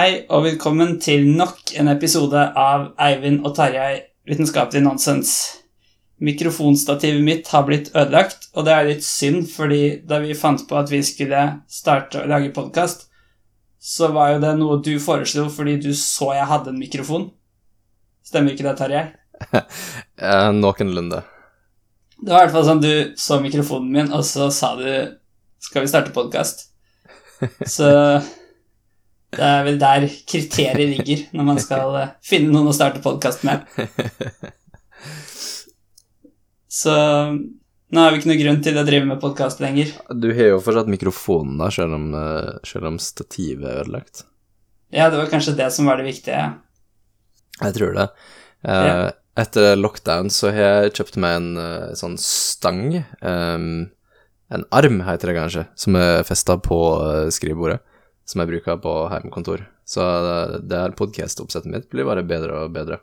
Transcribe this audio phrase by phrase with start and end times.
[0.00, 3.98] Hei og velkommen til nok en episode av Eivind og Tarjei
[4.30, 5.32] vitenskapelig nonsens.
[6.24, 10.78] Mikrofonstativet mitt har blitt ødelagt, og det er litt synd, fordi da vi fant på
[10.80, 13.10] at vi skulle starte å lage podkast,
[13.76, 17.28] så var jo det noe du foreslo fordi du så jeg hadde en mikrofon.
[18.24, 19.06] Stemmer ikke det, Tarjei?
[20.16, 21.20] Eh, noenlunde.
[22.16, 24.88] Det var i hvert fall sånn du så mikrofonen min, og så sa du
[25.60, 26.70] 'Skal vi starte podkast?'
[27.76, 27.88] Så
[29.36, 33.46] det er vel der kriteriet ligger når man skal eh, finne noen å starte podkast
[33.46, 33.66] med.
[36.80, 36.94] Så
[37.90, 39.90] nå har vi ikke noe grunn til å drive med podkast lenger.
[40.14, 44.24] Du har jo fortsatt mikrofonen, da, selv om, eh, selv om stativet er ødelagt.
[44.94, 46.44] Ja, det var kanskje det som var det viktige.
[47.60, 48.06] Jeg tror det.
[48.62, 49.10] Eh.
[49.40, 53.90] Etter lockdown så har jeg kjøpt meg en eh, sånn stang, um,
[54.50, 56.78] en arm heter det kanskje, som er festa på
[57.30, 57.78] skrivebordet,
[58.30, 59.64] som jeg bruker på hjemmekontor.
[59.88, 60.04] Så
[60.62, 63.00] det, her podcast-oppsettet mitt blir bare bedre og bedre.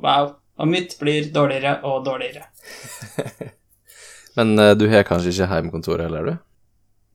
[0.00, 0.36] Wow.
[0.60, 2.46] Og mitt blir dårligere og dårligere.
[4.38, 6.46] Men eh, du har kanskje ikke hjemmekontor heller, du?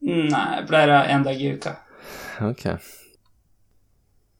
[0.05, 1.77] Nei, jeg pleier å ha én dag i uka.
[2.45, 2.65] Ok.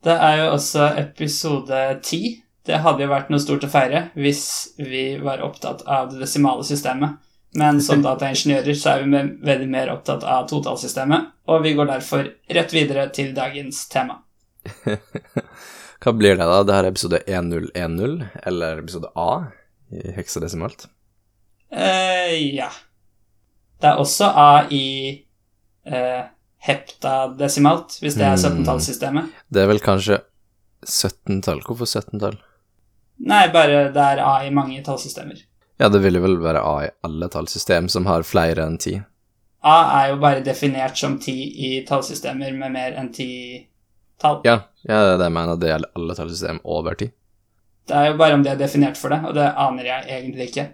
[0.06, 2.22] Det er jo også episode ti.
[2.66, 4.44] Det hadde jo vært noe stort å feire hvis
[4.82, 7.22] vi var opptatt av det desimale systemet.
[7.56, 12.28] Men som dataingeniører så er vi veldig mer opptatt av totallsystemet, og vi går derfor
[12.58, 14.18] rett videre til dagens tema.
[16.04, 16.58] Hva blir det, da?
[16.68, 19.30] Det her er episode 1010, eller episode A
[19.96, 20.88] i heksadesimalt?
[21.72, 22.70] eh ja.
[23.82, 24.84] Det er også A i
[25.86, 26.24] eh,
[26.68, 28.64] heptadesimalt, hvis det er Hmm.
[28.64, 29.32] 17-tallssystemet.
[29.52, 30.20] Det er vel kanskje
[30.86, 31.62] 17-tall?
[31.66, 32.38] Hvorfor 17-tall?
[33.26, 35.40] Nei, bare det er A i mange tallsystemer.
[35.78, 39.02] Ja, det vil jo vel være A i alle tallsystem som har flere enn 10.
[39.66, 41.36] A er jo bare definert som ti
[41.68, 43.30] i tallsystemer med mer enn ti
[44.22, 44.40] tall.
[44.46, 45.60] Ja, ja, det er det jeg mener.
[45.60, 47.12] Det gjelder alle tallsystem over 10.
[47.86, 50.50] Det er jo bare om de er definert for det, og det aner jeg egentlig
[50.50, 50.68] ikke.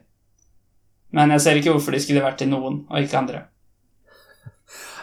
[1.17, 3.45] Men jeg ser ikke hvorfor de skulle vært til noen, og ikke andre.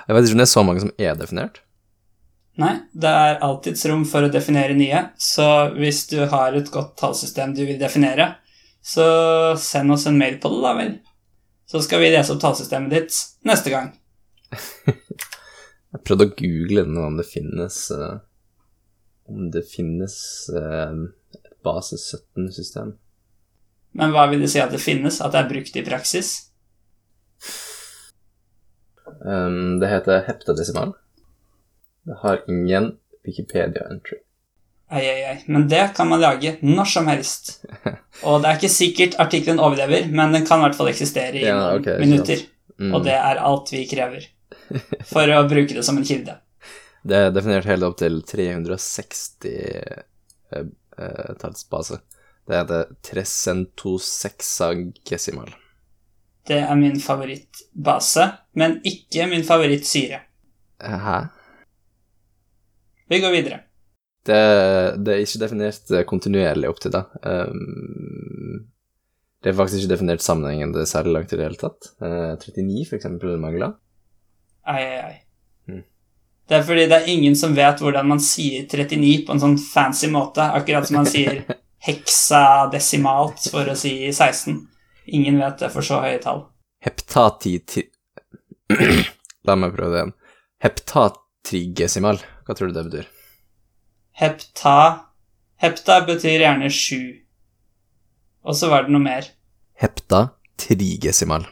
[0.09, 1.59] Jeg vet ikke om det er så mange som er definert.
[2.59, 6.97] Nei, det er alltids rom for å definere nye, så hvis du har et godt
[6.99, 8.33] tallsystem du vil definere,
[8.83, 9.07] så
[9.61, 10.93] send oss en mail på det, da vel.
[11.69, 13.17] Så skal vi lese opp tallsystemet ditt
[13.49, 13.93] neste gang.
[15.93, 18.21] Jeg prøvde å google om det finnes uh,
[19.29, 20.17] Om det finnes
[20.53, 21.09] uh,
[21.41, 22.95] et base 17-system.
[23.99, 26.31] Men hva vil det si at det finnes, at det er brukt i praksis?
[29.25, 30.95] Um, det heter heptadesimal.
[32.09, 32.95] Det har ingen
[33.27, 34.21] Wikipedia-entry.
[34.91, 35.45] Ei, ei, ei.
[35.47, 37.65] Men det kan man lage når som helst.
[38.27, 41.45] Og det er ikke sikkert artikkelen overlever, men den kan i hvert fall eksistere i
[41.45, 42.39] Ja, okay, minutter.
[42.79, 42.95] Mm.
[42.95, 44.23] Og det er alt vi krever
[45.11, 46.35] for å bruke det som en kilde.
[47.09, 49.99] Det er definert helt opp til 360 eh,
[50.59, 51.97] eh, tallsbase.
[52.49, 55.51] Det heter tresentosexagesimal.
[56.49, 58.25] Det er min favorittbase,
[58.59, 60.19] men ikke min favorittsyre.
[60.83, 61.19] Hæ?
[63.09, 63.59] Vi går videre.
[64.29, 64.41] Det,
[65.01, 67.01] det er ikke definert eh, kontinuerlig opp til det.
[67.25, 68.67] Um,
[69.43, 71.93] det er faktisk ikke definert sammenhengende særlig langt i det hele tatt.
[72.03, 73.77] Eh, 39 for eksempel mangler.
[74.69, 75.15] Ai, ai, ai.
[75.71, 75.85] Mm.
[76.49, 79.57] Det er fordi det er ingen som vet hvordan man sier 39 på en sånn
[79.63, 81.45] fancy måte, akkurat som man sier
[81.89, 84.59] heksadesimalt for å si 16.
[85.17, 86.45] Ingen vet det for så høye tall.
[86.85, 87.89] Heptatiti...
[89.49, 90.17] La meg prøve det igjen.
[90.67, 92.21] Heptatrigesimal.
[92.45, 93.15] Hva tror du det betyr?
[94.19, 95.05] Hepta
[95.63, 97.19] Hepta betyr gjerne sju.
[98.47, 99.27] Og så var det noe mer.
[99.79, 100.21] Hepta
[100.59, 101.47] trigesimal.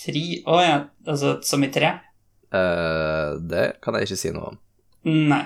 [0.00, 1.92] Tri Å ja, altså som i tre?
[2.52, 4.58] Uh, det kan jeg ikke si noe om.
[5.08, 5.44] Nei.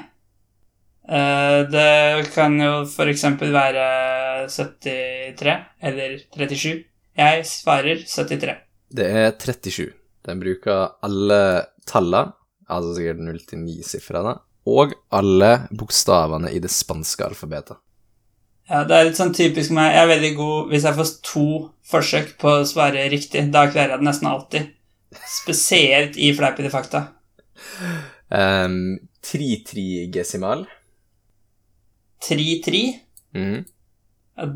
[1.05, 5.57] Uh, det kan jo for eksempel være 73
[5.91, 6.85] eller 37.
[7.19, 8.57] Jeg svarer 73.
[8.95, 9.91] Det er 37.
[10.25, 11.43] Den bruker alle
[11.87, 12.33] tallene,
[12.71, 17.77] altså sikkert 0 til 9-sifrene, og alle bokstavene i det spanske alfabetet.
[18.71, 19.91] Ja, det er litt sånn typisk meg.
[19.93, 21.49] Jeg er veldig god hvis jeg får to
[21.91, 23.43] forsøk på å svare riktig.
[23.53, 24.71] Da klarer jeg det nesten alltid.
[25.29, 27.03] Spesielt i fleipete fakta.
[28.33, 30.65] Um, Tri-tri-gesimal.
[32.25, 32.83] Tri-tri.
[33.37, 33.65] Mm.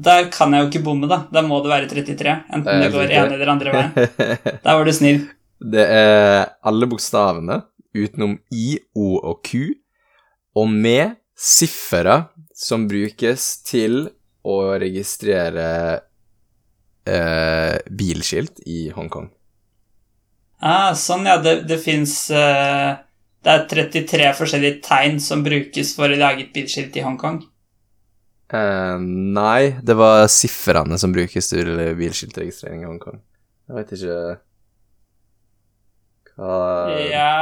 [0.03, 1.21] Der kan jeg jo ikke bomme, da.
[1.33, 2.33] Da må det være 33.
[2.57, 3.93] Enten Det er går ene eller andre veien.
[4.65, 5.21] Der var du snill.
[5.59, 7.61] det er alle bokstavene
[7.99, 9.75] utenom I, O og Q,
[10.57, 14.09] og med siffere som brukes til
[14.49, 15.67] å registrere
[17.07, 19.29] eh, bilskilt i Hongkong.
[20.61, 21.37] Ah, sånn, ja.
[21.39, 26.97] Det, det fins Det er 33 forskjellige tegn som brukes for å lage et bilskilt
[26.99, 27.39] i Hongkong.
[28.51, 28.97] Eh,
[29.39, 31.71] nei, det var sifrene som brukes til
[32.01, 33.21] bilskiltregistrering i Hongkong.
[33.69, 34.19] Jeg vet ikke
[36.39, 36.57] hva
[37.05, 37.35] Ja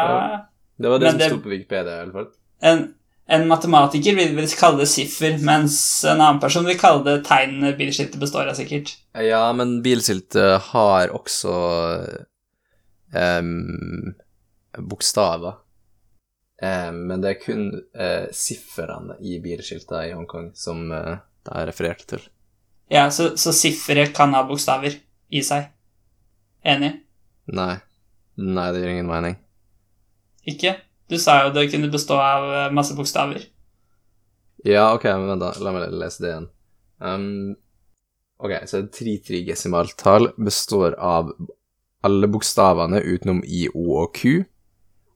[0.77, 2.29] Det var det Men som det- sto på Wikipedia, i alle fall.
[2.65, 2.87] En,
[3.27, 7.75] en matematiker vil vel kalle det siffer, mens en annen person vil kalle det tegnene
[7.79, 8.95] bilskiltet består av, sikkert.
[9.19, 11.55] Ja, men bilskiltet har også
[13.13, 14.15] um,
[14.79, 15.63] bokstaver.
[16.63, 17.67] Um, men det er kun
[17.99, 22.23] uh, siffrene i bilskiltet i Hongkong som uh, det er referert til.
[22.89, 24.95] Ja, så, så sifferet kan ha bokstaver
[25.29, 25.69] i seg.
[26.67, 26.95] Enig?
[27.53, 27.75] Nei.
[28.37, 29.37] Nei, det gir ingen mening.
[30.47, 30.77] Ikke?
[31.11, 33.45] Du sa jo det kunne bestå av eh, masse bokstaver.
[34.67, 36.49] Ja, ok, men vent da, la meg lese det igjen.
[36.99, 37.55] Um,
[38.43, 41.31] ok, så et tritrigesimaltall består av
[42.07, 44.43] alle bokstavene utenom I, O og Q,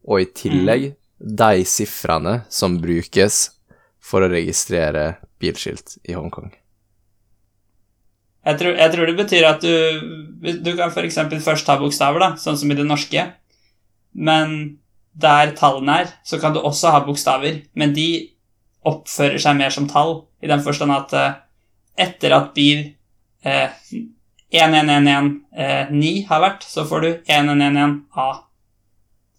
[0.06, 3.42] og i tillegg de sifrene som brukes
[4.00, 6.52] for å registrere bilskilt i Hongkong.
[8.48, 11.18] Jeg tror, jeg tror det betyr at du Du kan f.eks.
[11.44, 13.26] først ta bokstaver, da, sånn som i det norske.
[14.16, 14.78] Men
[15.12, 17.62] der tallene er, så kan du også ha bokstaver.
[17.74, 18.30] Men de
[18.86, 21.36] oppfører seg mer som tall, i den forstand at eh,
[22.06, 22.86] etter at bil
[23.44, 23.74] eh,
[24.50, 28.26] 11119 har vært, så får du 1111A,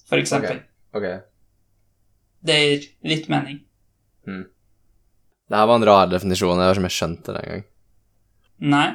[0.08, 0.62] for eksempel.
[0.96, 1.08] Ok.
[2.42, 3.60] Det gir litt mening.
[5.52, 7.64] Det her var en rar definisjon, jeg var ikke om jeg skjønte det engang.
[8.72, 8.86] Nei.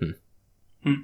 [0.00, 0.14] Hm.
[0.86, 1.00] Hm.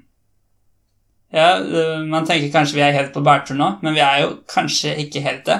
[1.33, 4.31] Ja, øh, man tenker kanskje vi er helt på bærtur nå, men vi er jo
[4.51, 5.59] kanskje ikke helt det.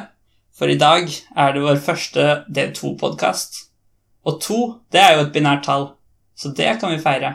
[0.58, 1.08] For i dag
[1.38, 3.56] er det vår første del to-podkast.
[4.28, 4.58] Og to,
[4.92, 5.88] det er jo et binært tall,
[6.38, 7.32] så det kan vi feire.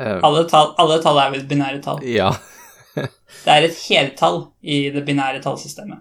[0.00, 2.02] Uh, Alle tall, alle tall er vel binære tall.
[2.04, 2.30] ja.
[3.44, 5.98] Det er et heltall i det binære tallsystemet.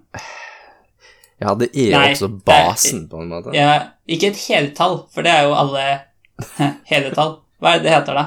[1.41, 3.51] ja, det er jo også basen, er- på en måte.
[3.53, 3.73] Ja,
[4.07, 5.83] ikke et heltall, for det er jo alle
[6.91, 7.35] hele tall.
[7.59, 8.25] Hva er det det heter, da?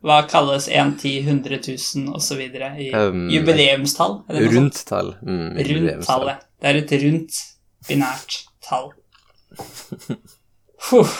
[0.00, 1.58] Hva kalles 1, 10, 100
[1.96, 2.40] 000 osv.
[2.40, 4.22] i Um, jubileumstall?
[4.28, 5.14] Rundt tall.
[5.20, 6.46] Mm, Rundt tallet.
[6.60, 7.42] Det er et rundt,
[7.88, 8.92] binært tall.
[10.90, 11.10] Huh.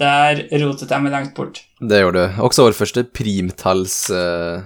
[0.00, 1.60] Der rotet jeg meg langt bort.
[1.78, 2.40] Det gjorde du.
[2.42, 4.64] Også vår første primtalls uh,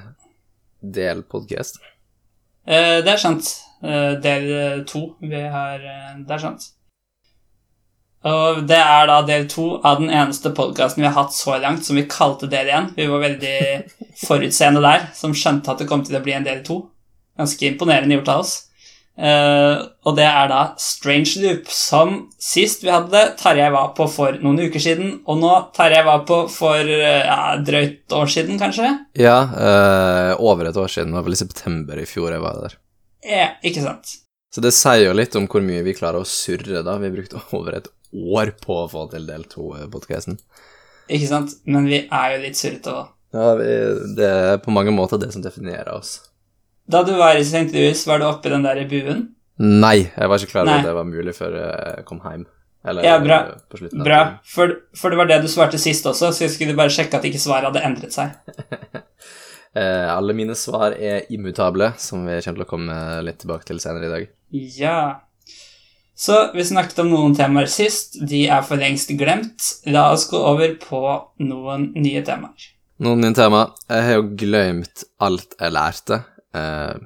[0.81, 1.59] uh.
[2.67, 3.51] Eh, det er sant.
[3.83, 6.71] Uh, del eh, to vi har eh, Det er sant.
[8.27, 11.87] Og det er da del to av den eneste podkasten vi har hatt så langt
[11.87, 12.89] som vi kalte del én.
[12.97, 13.59] Vi var veldig
[14.25, 16.81] forutseende der, som skjønte at det kom til å bli en del to.
[17.39, 18.57] Ganske imponerende gjort av oss.
[19.17, 24.05] Uh, og det er da Strange Loop, som sist vi hadde det, Tarjei var på
[24.13, 28.61] for noen uker siden, og nå Tarjei var på for uh, ja, drøyt år siden,
[28.61, 28.91] kanskje?
[29.17, 31.15] Ja, uh, over et år siden.
[31.15, 32.77] Det var vel i september i fjor jeg var der.
[33.25, 34.19] Ja, ikke sant.
[34.53, 36.99] Så det sier jo litt om hvor mye vi klarer å surre, da.
[37.01, 40.39] Vi brukte over et år på å få til del to-podkasten.
[41.13, 41.55] Ikke sant?
[41.71, 43.13] Men vi er jo litt surrete òg.
[43.37, 43.71] Ja, vi,
[44.17, 46.17] det er på mange måter det som definerer oss.
[46.89, 47.67] Da du var i St.
[47.75, 49.25] Louis, var du oppi den der buen?
[49.59, 52.45] Nei, jeg var ikke klar over at det var mulig før jeg kom hjem.
[52.87, 53.39] Eller Ja, bra.
[53.51, 56.53] eh, på slutten Bra, for, for det var det du svarte sist også, så jeg
[56.55, 58.37] skulle bare sjekke at ikke svaret hadde endret seg.
[59.77, 62.95] Eh, alle mine svar er immutable, som vi kommer til å komme
[63.27, 64.23] litt tilbake til senere i dag.
[64.73, 65.01] Ja.
[66.17, 69.67] Så vi snakket om noen temaer sist, de er for lengst glemt.
[69.93, 71.01] La oss gå over på
[71.45, 72.71] noen nye temaer.
[73.05, 73.75] Noen nye temaer.
[73.93, 76.23] Jeg har jo glemt alt jeg lærte,
[76.57, 76.97] eh,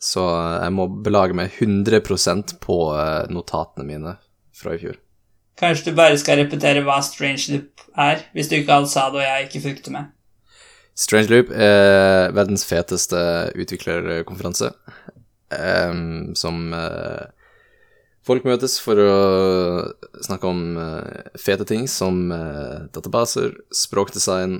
[0.00, 0.24] så
[0.62, 4.16] jeg må belage meg 100% på eh, notatene mine
[4.56, 4.96] fra i fjor.
[5.60, 9.20] Kanskje du bare skal repetere hva Strange Loop er, hvis du ikke alt sa det
[9.20, 10.12] og jeg ikke fulgte med.
[10.96, 13.20] Strange Loop er verdens feteste
[13.52, 14.72] utviklerkonferanse,
[15.52, 16.04] eh,
[16.40, 16.70] som
[18.26, 19.12] folk møtes for å
[20.24, 24.58] snakke om uh, fete ting som uh, databaser, språkdesign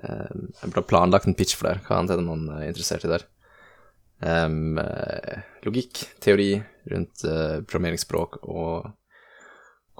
[0.00, 0.30] eh,
[0.62, 3.12] Jeg ha planlagt en pitch for det, hva annet er det man er interessert i
[3.12, 3.26] der?
[4.20, 6.52] Um, uh, logikk, teori
[6.90, 7.22] rundt
[7.68, 8.88] programmeringsspråk og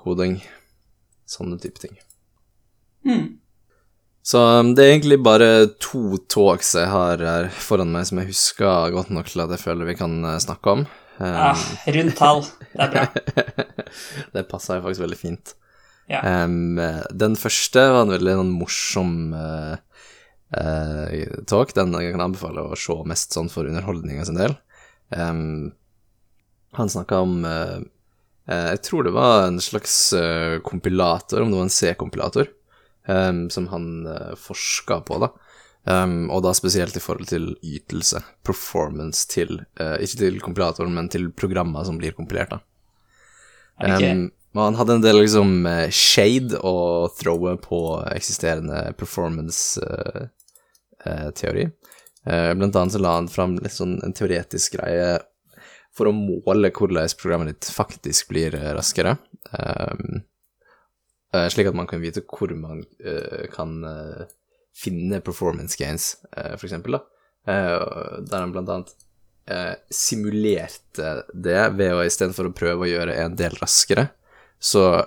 [0.01, 0.39] koding,
[1.29, 1.99] sånne type ting.
[3.05, 3.27] Mm.
[4.25, 5.51] Så um, det er egentlig bare
[5.81, 9.63] to talks jeg har her foran meg som jeg husker godt nok til at jeg
[9.63, 10.85] føler vi kan snakke om.
[11.21, 12.47] Um, Ah, rundt tall.
[12.73, 13.65] Det er bra.
[14.35, 15.53] det passer jo faktisk veldig fint.
[16.11, 16.23] Ja.
[16.47, 16.81] Um,
[17.13, 19.77] den første var en veldig en morsom uh,
[20.57, 21.75] uh, talk.
[21.77, 24.57] Den jeg kan anbefale å se mest sånn for underholdninga sin del.
[25.13, 25.75] Um,
[26.79, 27.81] han snakka om uh,
[28.47, 29.95] Jeg tror det var en slags
[30.67, 32.49] kompilator, om det var en C-kompilator,
[33.07, 35.29] um, som han uh, forska på, da.
[35.89, 41.09] Um, og da spesielt i forhold til ytelse, performance til uh, Ikke til kompilatoren, men
[41.09, 42.59] til programmer som blir kompilert, da.
[43.81, 51.65] Um, han hadde en del liksom eh, shade å throwe på eksisterende performance-teori.
[52.27, 55.23] Eh, blant annet så la han fram litt sånn en teoretisk greie
[55.95, 59.15] for å måle hvordan programmet ditt faktisk blir raskere.
[59.55, 60.27] Um,
[61.55, 62.83] slik at man kan vite hvor man
[63.55, 63.71] kan
[64.77, 67.03] finne performance gains, eh, for eksempel, da.
[67.53, 68.93] Eh, der han blant annet
[69.51, 74.09] eh, simulerte det ved å istedenfor å prøve å gjøre en del raskere,
[74.61, 75.05] så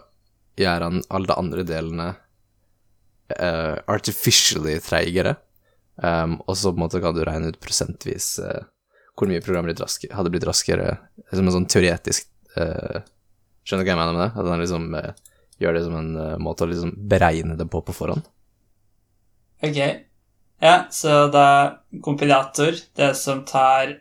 [0.59, 2.11] gjør han alle de andre delene
[3.39, 5.35] uh, artificially treigere.
[5.95, 8.65] Um, og så på en måte kan du regne ut prosentvis uh,
[9.13, 10.95] hvor mye programmet raskere, hadde blitt raskere,
[11.29, 13.03] som en sånn teoretisk uh,
[13.63, 14.31] Skjønner du hva jeg mener med det?
[14.41, 14.85] At han liksom
[15.63, 18.25] gjør det som en måte å liksom beregne det på på forhånd?
[19.63, 19.79] Ok.
[20.63, 21.47] Ja, så da
[22.03, 23.97] kompilator, det som tar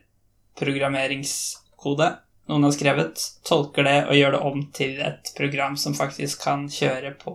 [0.59, 2.11] programmeringskode
[2.50, 6.66] noen har skrevet, tolker det og gjør det om til et program som faktisk kan
[6.71, 7.35] kjøre på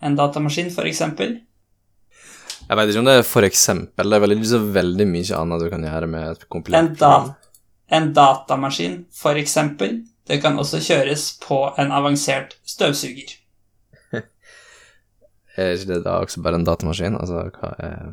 [0.00, 1.02] en datamaskin, f.eks.
[2.70, 5.64] Jeg vet ikke om det er for eksempel, det er veldig, så veldig mye annet
[5.64, 7.14] du kan gjøre med et kompilert En, da,
[7.96, 9.58] en datamaskin, f.eks.
[10.30, 13.39] Det kan også kjøres på en avansert støvsuger.
[15.56, 17.16] Er ikke det da også bare en datamaskin?
[17.18, 18.10] Altså, hva er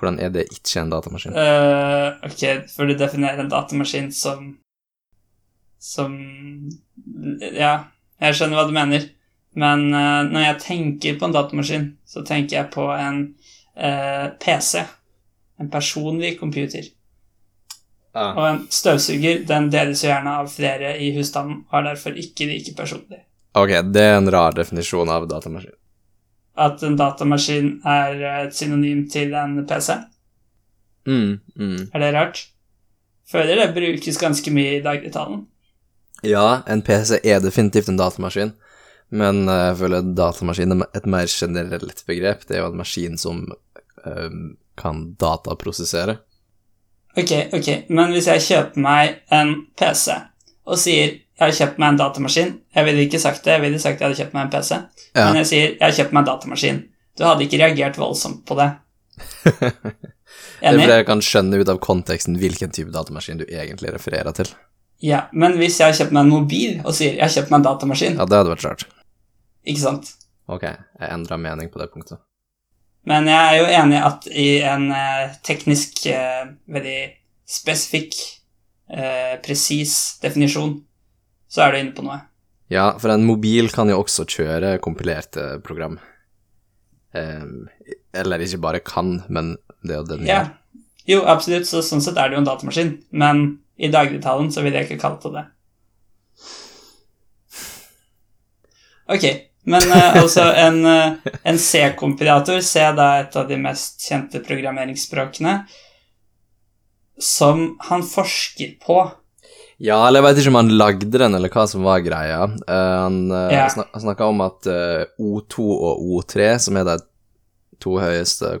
[0.00, 1.34] Hvordan er det ikke en datamaskin?
[1.36, 4.54] Uh, ok, for du definerer en datamaskin som
[5.80, 6.14] Som
[7.40, 7.74] Ja,
[8.20, 9.08] jeg skjønner hva du mener.
[9.56, 13.20] Men uh, når jeg tenker på en datamaskin, så tenker jeg på en
[13.76, 14.84] uh, PC.
[15.60, 16.86] En personlig computer.
[18.14, 22.48] Og en støvsuger den deles jo gjerne av flere i husstanden og er derfor ikke
[22.48, 23.20] like personlig.
[23.54, 25.76] Ok, det er en rar definisjon av datamaskin.
[26.60, 29.94] At en datamaskin er et synonym til en PC.
[31.08, 31.86] Mm, mm.
[31.94, 32.42] Er det rart?
[33.30, 35.46] Føler det brukes ganske mye i dagligtalen.
[36.26, 38.52] Ja, en PC er definitivt en datamaskin,
[39.08, 42.44] men eh, jeg føler datamaskin er et mer generelt begrep.
[42.48, 43.46] Det er jo en maskin som
[44.04, 44.42] um,
[44.76, 46.18] kan dataprosessere.
[47.18, 50.12] Ok, ok, men hvis jeg kjøper meg en PC
[50.70, 53.78] og sier jeg har kjøpt meg en datamaskin Jeg ville ikke sagt det, jeg ville
[53.80, 54.70] sagt jeg hadde kjøpt meg en PC.
[55.16, 55.24] Ja.
[55.26, 56.80] Men jeg sier jeg har kjøpt meg en datamaskin.
[57.18, 58.70] Du hadde ikke reagert voldsomt på det.
[60.60, 60.82] Det Enig?
[60.84, 64.50] fordi jeg kan skjønne ut av konteksten hvilken type datamaskin du egentlig refererer til.
[65.00, 67.62] Ja, men hvis jeg har kjøpt meg en mobil og sier jeg har kjøpt meg
[67.62, 68.84] en datamaskin, Ja, det hadde vært rart.
[69.64, 70.10] ikke sant?
[70.50, 72.20] Ok, jeg endra mening på det punktet.
[73.08, 76.98] Men jeg er jo enig at i en eh, teknisk, eh, veldig
[77.48, 78.18] spesifikk,
[78.92, 80.76] eh, presis definisjon,
[81.50, 82.20] så er du inne på noe.
[82.70, 85.98] Ja, for en mobil kan jo også kjøre kompilerte program.
[87.10, 87.66] Um,
[88.14, 90.38] eller ikke bare kan, men det er jo den Ja.
[90.44, 90.56] gjør.
[91.10, 94.78] Jo, absolutt, så sånn sett er det jo en datamaskin, men i dagligtalen så ville
[94.78, 95.46] jeg ikke kalt det det.
[99.10, 99.24] Ok,
[99.66, 104.42] men uh, altså en, uh, en C-kompilator, C er da et av de mest kjente
[104.46, 105.64] programmeringsspråkene,
[107.18, 109.00] som han forsker på.
[109.80, 112.42] Ja, eller jeg vet ikke om han lagde den, eller hva som var greia.
[112.68, 113.64] Uh, han uh, Ja.
[113.72, 116.98] snakka om at uh, O2 og O3, som er de
[117.80, 118.58] to høyeste eh,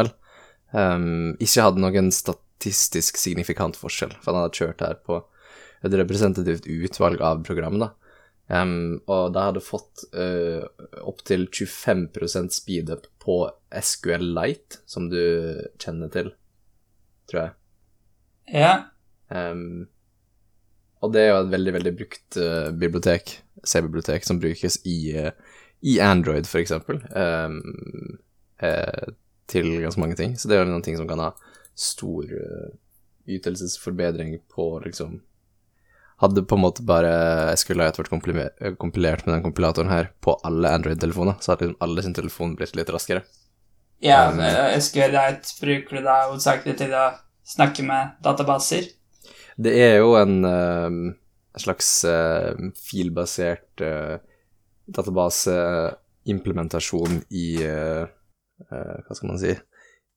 [0.00, 0.10] vel,
[0.74, 5.20] um, ikke hadde noen statistisk signifikant forskjell, for han hadde kjørt her på
[5.86, 7.92] et representativt utvalg av program, da.
[8.50, 10.66] Um, og de hadde fått uh,
[11.06, 15.22] opptil 25% speedup på SQL Light, som du
[15.78, 16.34] kjenner til,
[17.30, 17.56] tror jeg.
[18.50, 18.90] Ja,
[19.30, 19.86] Um,
[21.00, 25.30] og det er jo et veldig, veldig brukt uh, bibliotek, C-bibliotek, som brukes i, uh,
[25.80, 27.60] i Android, for eksempel, um,
[28.62, 29.08] uh,
[29.50, 30.36] til ganske mange ting.
[30.36, 31.32] Så det er jo noen ting som kan ha
[31.78, 32.28] stor
[33.30, 35.20] ytelsesforbedring på, liksom
[36.20, 41.38] Hadde på en måte bare SQLite vært kompilert, med den kompilatoren her på alle Android-telefoner,
[41.40, 43.22] så hadde liksom alle sin telefon blitt litt raskere.
[44.04, 47.06] ja Um, eh, SQLite bruker du da hovedsakelig til å
[47.50, 48.84] snakke med databaser.
[49.60, 50.90] Det er jo en eh,
[51.60, 54.16] slags eh, filbasert uh,
[54.90, 58.02] databaseimplementasjon i eh,
[58.70, 59.52] eh, Hva skal man si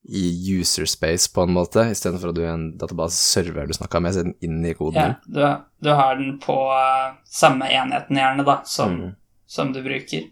[0.04, 0.22] I
[0.60, 4.18] user space, på en måte, istedenfor at du er en databaseserver du snakker med, så
[4.20, 5.00] er den inne i koden.
[5.00, 5.40] Ja, du,
[5.80, 9.10] du har den på eh, samme enheten gjerne da, som, Mm.
[9.46, 10.22] som du bruker.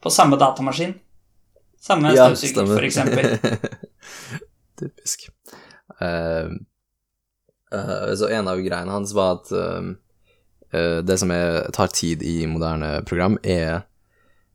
[0.00, 0.94] På samme datamaskin.
[1.80, 2.98] Samme Ja, støvsuger, f.eks.
[4.80, 5.28] Typisk.
[6.00, 6.50] Eh,
[7.72, 12.42] eh, så en av greiene hans var at eh, det som er, tar tid i
[12.46, 13.84] moderne program, er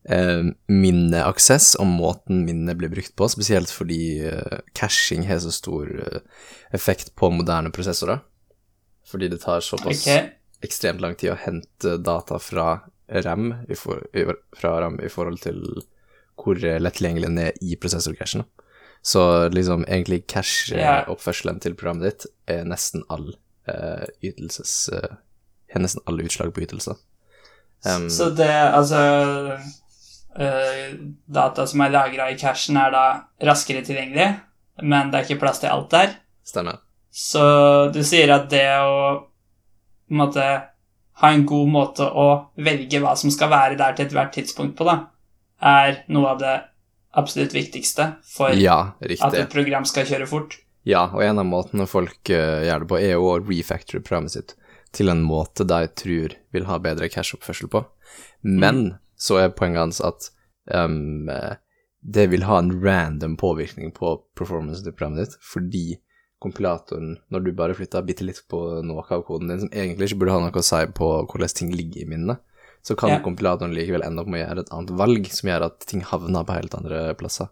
[0.03, 4.27] minneaksess og måten minnet blir brukt på, spesielt fordi
[4.75, 5.87] caching har så stor
[6.75, 8.19] effekt på moderne prosessorer.
[9.07, 10.33] Fordi det tar såpass okay.
[10.59, 14.27] ekstremt lang tid å hente data fra RAM i, for, i,
[14.59, 15.63] fra RAM i forhold til
[16.35, 18.43] hvor lett tilgjengelig den er i prosessorcashen.
[18.43, 18.62] da.
[19.03, 20.39] Så liksom egentlig Ja.
[20.39, 23.33] cache-oppførselen til programmet ditt er nesten all
[23.67, 25.17] uh, ytelses uh,
[25.73, 26.95] Har nesten alle utslag på ytelser.
[27.85, 28.99] Um, Så det, altså
[30.39, 30.95] uh,
[31.27, 33.05] Data som er lagra i cashen, er da
[33.43, 34.29] raskere tilgjengelig,
[34.81, 36.13] men det er ikke plass til alt der.
[36.47, 36.79] Stemmer.
[37.11, 39.27] Så du sier at det å
[40.07, 40.45] på en måte
[41.21, 44.85] ha en god måte å velge hva som skal være der til ethvert tidspunkt på,
[44.85, 44.95] da,
[45.61, 46.55] er noe av det
[47.17, 50.57] absolutt viktigste for Ja, at et program skal kjøre fort.
[50.87, 54.55] Ja, og en av måtene folk uh, gjør det på, er å refactore programmet sitt
[54.93, 57.81] til en måte de tror vil ha bedre cash-oppførsel på.
[58.45, 60.27] Men så er poenget hans at
[60.69, 61.55] eh,
[62.03, 65.85] det vil ha en random påvirkning på performance til programmet ditt, fordi
[66.43, 70.23] kompilatoren, når du bare flytter bitte litt på noe av koden din som egentlig ikke
[70.23, 72.43] burde ha noe å si på hvordan ting ligger i minnet,
[72.83, 73.19] så kan Ja.
[73.23, 76.43] kompilatoren likevel ende opp med å gjøre et annet valg som gjør at ting havner
[76.45, 77.47] på helt andre plasser,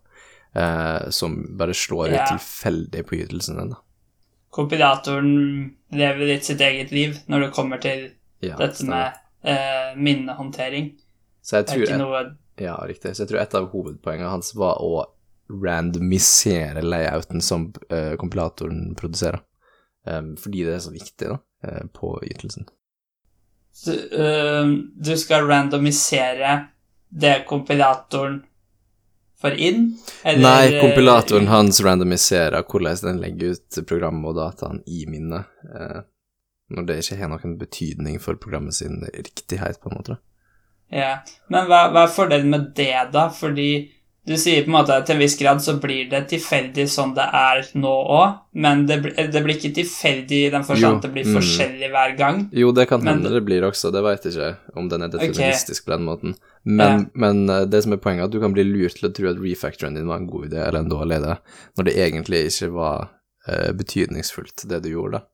[0.56, 2.24] eh, som bare slår Ja.
[2.24, 3.76] ut tilfeldig på ytelsen din.
[4.52, 8.12] Kompilatoren lever litt sitt eget liv når det kommer til
[8.42, 9.14] Ja, dette stemmer.
[9.14, 10.92] med eh, minnehåndtering.
[11.42, 13.16] Så jeg Det er tror ikke noe Ja, riktig.
[13.16, 15.06] Så jeg tror et av hovedpoengene hans var å
[15.50, 19.42] randomisere layouten som eh, kompilatoren produserer.
[20.06, 22.68] Em, fordi det er så viktig, da, eh, på ytelsen.
[23.86, 26.56] Du, uh, du skal randomisere
[27.12, 28.42] det kompilatoren
[29.42, 29.98] får inn?
[30.24, 35.50] eller, Nei, øh, kompilatoren hans randomiserer hvordan den legger ut programmet og dataen i minnet,
[35.72, 36.02] Uh,
[36.72, 40.16] når det ikke har noen betydning for programmet sin riktighet, på en måte.
[40.92, 41.20] Ja,
[41.52, 43.30] Men hva, hva er fordelen med det, da?
[43.32, 43.92] Fordi
[44.28, 47.16] du sier på en måte at til en viss grad så blir det tilfeldig sånn
[47.18, 51.14] det er nå òg, men det, det blir ikke tilfeldig i den forstand at det
[51.16, 51.38] blir mm.
[51.40, 52.44] forskjellig hver gang.
[52.54, 55.14] Jo, det kan Men- hende det blir også, det vet jeg ikke om den er
[55.16, 56.36] deterministisk på den måten.
[56.64, 57.26] Men, Ja.
[57.26, 59.32] men eh, det som er poenget, er at du kan bli lurt til å tro
[59.32, 61.38] at refactoren din var en god idé eller en dårlig idé,
[61.78, 63.10] når det egentlig ikke var
[63.50, 65.26] uh, betydningsfullt, det du gjorde, da.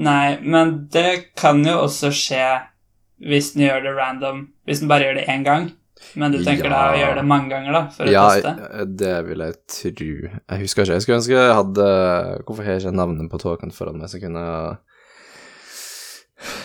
[0.00, 2.46] Nei, men det kan jo også skje
[3.22, 5.70] hvis den gjør det random, hvis den bare gjør det én gang.
[6.18, 8.52] Men du tenker da å gjøre det mange ganger, da, for å Ja, teste?
[8.80, 10.08] eh, det vil jeg tro.
[10.32, 10.96] Jeg husker ikke.
[10.98, 11.86] Jeg skulle ønske jeg hadde
[12.46, 14.46] Hvorfor har jeg ikke navnet på token foran meg, så jeg kunne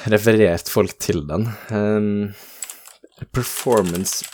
[0.10, 1.48] referert folk til den?
[1.72, 2.34] Um,
[3.34, 4.26] Performance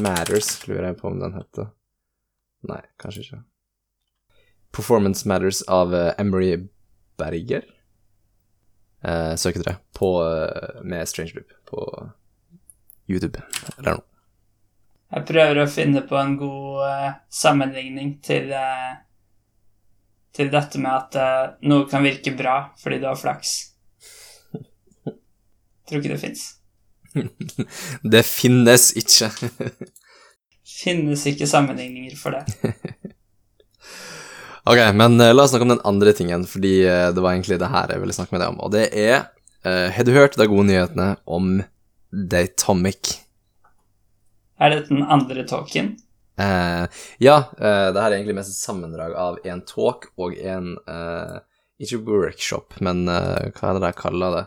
[0.00, 1.70] Matters, lurer jeg på om den heter.
[2.68, 3.40] Nei, kanskje ikke.
[4.74, 6.54] Performance Matters av eh, Emery
[7.20, 7.66] Berger.
[9.04, 11.82] Uh, søk etter det på, eh, med Strange Loop på
[13.12, 13.42] YouTube
[13.76, 14.04] eller noe.
[15.14, 18.96] Jeg prøver å finne på en god uh, sammenligning til, uh,
[20.34, 23.52] til dette med at uh, noe kan virke bra fordi du har flaks.
[25.86, 26.48] Tror ikke det fins.
[28.14, 29.30] Det finnes ikke.
[30.82, 32.72] Finnes ikke sammenligninger for det.
[34.66, 37.92] ok, men la oss snakke om den andre tingen, fordi det var egentlig det her
[37.94, 38.58] jeg ville snakke med deg om.
[38.64, 39.28] Og det er
[39.62, 41.60] Har du hørt de gode nyhetene om
[42.10, 43.23] Datomic?
[44.60, 45.94] Er dette den andre talken?
[46.34, 46.86] Uh,
[47.22, 51.38] ja, uh, det her er egentlig mest et sammendrag av en talk og en uh,
[51.78, 54.42] Ikke workshop, men hva er det de kaller det?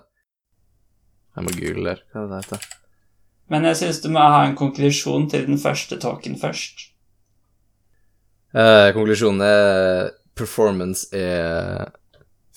[1.35, 1.95] Jeg må google det.
[2.11, 2.77] Hva er det det heter?
[3.51, 6.85] Men jeg syns du må ha en konklusjon til den første talken først.
[8.55, 11.91] Konklusjonen er performance er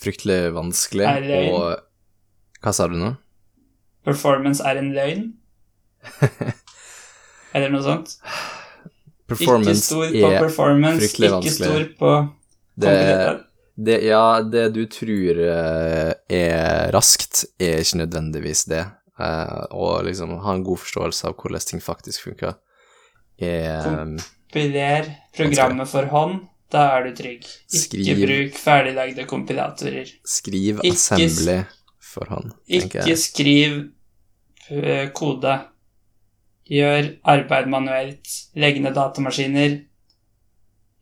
[0.01, 1.53] fryktelig vanskelig, Er løgn.
[1.53, 3.11] og Hva sa du nå?
[4.07, 5.27] Performance er en løgn?
[7.53, 8.15] Eller noe sånt?
[9.31, 11.67] Ikke stor på er performance, fryktelig ikke vanskelig.
[11.69, 12.13] stor på
[12.81, 13.37] det,
[13.75, 18.83] det, Ja, det du tror eh, er raskt, er ikke nødvendigvis det.
[19.21, 22.57] Eh, og liksom ha en god forståelse av hvordan ting faktisk funker,
[23.41, 24.15] er um,
[24.51, 27.45] Kompiler programmet for hånd, da er du trygg.
[27.71, 28.23] Ikke Skriv.
[28.25, 30.11] bruk ferdiglagde kompilatorer.
[30.27, 31.57] Skriv Ikke assembly
[32.03, 33.77] for hånd, tenker Ikke skriv
[34.69, 35.55] eh, kode.
[36.71, 38.35] Gjør arbeid manuelt.
[38.55, 39.81] Legg ned datamaskiner,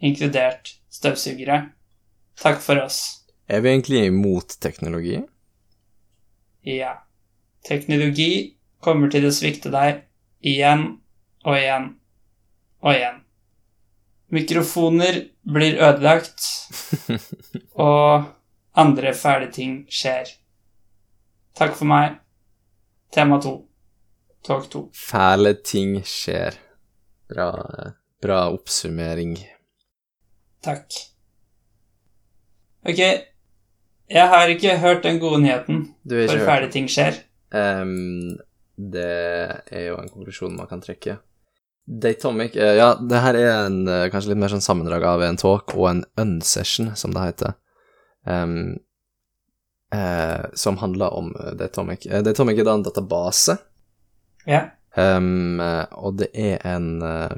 [0.01, 1.61] inkludert støvsugere.
[2.39, 3.25] Takk for oss.
[3.49, 5.19] Er vi egentlig imot teknologi?
[6.65, 6.95] Ja.
[7.65, 10.03] Teknologi kommer til å svikte deg
[10.39, 10.85] igjen
[11.45, 11.89] og igjen
[12.81, 13.21] og igjen.
[14.29, 16.45] Mikrofoner blir ødelagt,
[17.89, 18.29] og
[18.77, 20.29] andre fæle ting skjer.
[21.57, 22.19] Takk for meg.
[23.11, 23.68] Tema to.
[24.45, 24.83] Tog 2.
[24.95, 26.57] Fæle ting skjer.
[27.29, 27.49] Bra,
[28.23, 29.37] bra oppsummering.
[30.65, 30.95] Takk.
[32.87, 32.99] Ok,
[34.09, 35.81] jeg har ikke hørt den gode nyheten.
[36.07, 37.19] For fæle ting skjer.
[37.51, 38.37] Um,
[38.79, 39.09] det
[39.75, 41.17] er jo en konklusjon man kan trekke.
[41.89, 45.39] Datomic eh, Ja, det her er en eh, kanskje litt mer sånn sammendrag av en
[45.41, 47.55] talk og en unsession, som det heter.
[48.29, 48.77] Um,
[49.95, 52.05] eh, som handler om eh, Datomic.
[52.25, 53.57] Datomic er da en database,
[54.49, 54.65] Ja.
[55.61, 57.35] eh, og det er en uh,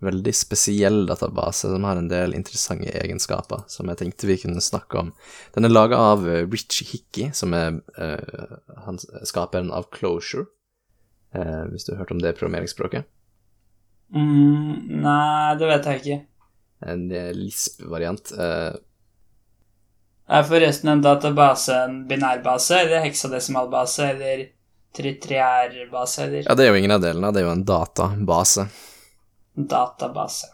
[0.00, 5.02] veldig spesiell database som har en del interessante egenskaper som jeg tenkte vi kunne snakke
[5.02, 5.12] om.
[5.54, 10.48] Den er laga av eh, Rich Hickey, som er uh, han, skaperen av Closure,
[11.36, 13.08] uh, hvis du har hørt om det programmeringsspråket.
[14.10, 16.22] Mm, nei, det vet jeg ikke.
[16.90, 18.32] En LISP-variant.
[18.32, 18.80] Uh,
[20.30, 24.48] Er forresten en database en binærbase, eller heksadesimalbase, eller
[24.96, 28.66] tritriærbase, eller ja, det er jo ingen av delene, det er jo en database.
[29.54, 30.50] database?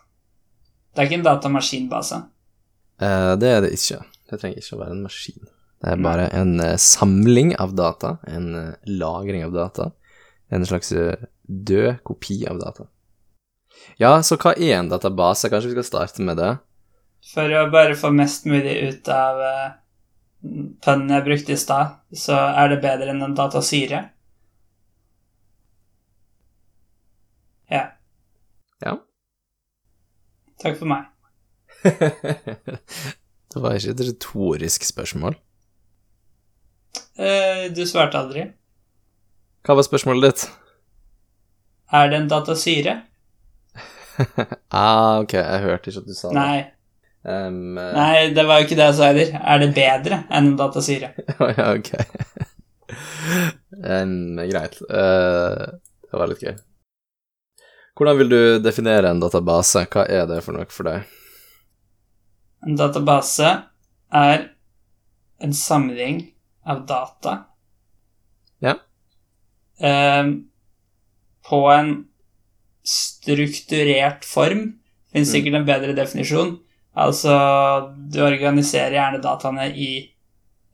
[0.92, 2.22] Det er ikke en datamaskinbase.
[3.00, 4.00] Eh, det er det ikke.
[4.26, 5.52] Det trenger ikke å være en maskin.
[5.82, 9.90] Det er bare en eh, samling av data, en eh, lagring av data,
[10.48, 12.88] en slags eh, død kopi av data.
[14.00, 15.50] Ja, så hva er en database?
[15.52, 16.54] Kanskje vi skal starte med det?
[17.34, 19.76] For å bare få mest mulig ut av uh,
[20.42, 24.02] jeg brukte i stad, så er det bedre enn en datasyre.
[27.72, 27.82] Ja.
[28.84, 28.96] Ja.
[30.62, 31.08] Takk for meg.
[33.52, 35.36] det var ikke et retorisk spørsmål.
[37.16, 38.46] Eh, du svarte aldri.
[39.66, 40.46] Hva var spørsmålet ditt?
[41.96, 42.96] Er det en datasyre?
[44.72, 46.36] ah, ok, jeg hørte ikke at du sa det.
[46.38, 46.58] Nei.
[47.26, 47.90] Um, uh...
[47.96, 49.34] Nei, det var jo ikke det jeg sa heller.
[49.40, 51.10] Er det bedre enn en datasyre?
[51.58, 51.90] ja, ok.
[53.82, 54.78] um, greit.
[54.86, 55.76] Uh,
[56.06, 56.54] det var litt gøy.
[57.96, 59.86] Hvordan vil du definere en database?
[59.92, 61.06] Hva er det for noe for deg?
[62.66, 63.48] En database
[64.12, 64.48] er
[65.44, 66.20] en samling
[66.66, 67.36] av data
[68.64, 68.74] Ja.
[69.80, 70.28] eh,
[71.46, 71.90] på en
[72.86, 74.78] strukturert form.
[75.12, 76.56] Finnes sikkert en bedre definisjon.
[76.96, 77.32] Altså,
[78.12, 79.90] du organiserer gjerne dataene i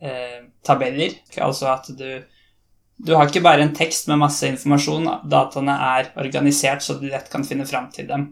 [0.01, 1.17] eh, tabeller.
[1.43, 2.07] Altså at du
[3.03, 5.09] Du har ikke bare en tekst med masse informasjon.
[5.31, 8.29] Dataene er organisert så du lett kan finne fram til dem.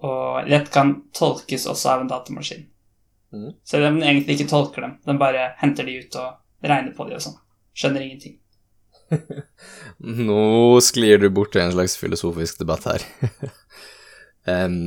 [0.00, 2.64] Og lett kan tolkes også av en datamaskin.
[3.36, 3.50] Mm.
[3.68, 4.96] Selv om den egentlig ikke tolker dem.
[5.04, 7.36] Den bare henter de ut og regner på de og sånn.
[7.76, 8.38] Skjønner ingenting.
[10.30, 13.04] Nå sklir du bort til en slags filosofisk debatt her.
[14.48, 14.82] um,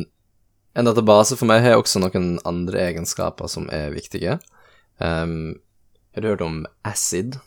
[0.74, 4.40] en database for meg har også noen andre egenskaper som er viktige.
[4.98, 5.60] Um,
[6.18, 7.38] har du hørt om acid?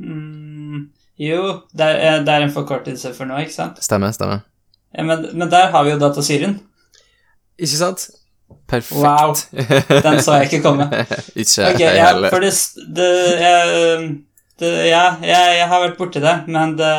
[0.00, 0.86] Mm,
[1.20, 1.42] jo,
[1.76, 3.80] det er, eh, det er en forkortelse for noe, ikke sant?
[3.84, 4.42] Stemmer, stemmer.
[4.96, 6.56] Ja, men, men der har vi jo datasyren.
[7.60, 8.06] Ikke sant?
[8.70, 8.98] Perfekt.
[8.98, 9.34] Wow,
[10.02, 10.88] Den så jeg ikke komme.
[11.42, 12.32] ikke Ok, jeg ja, heller.
[12.32, 12.50] for det,
[12.96, 13.10] det,
[13.42, 14.06] jeg,
[14.62, 16.90] det Ja, jeg, jeg har vært borti det, men det,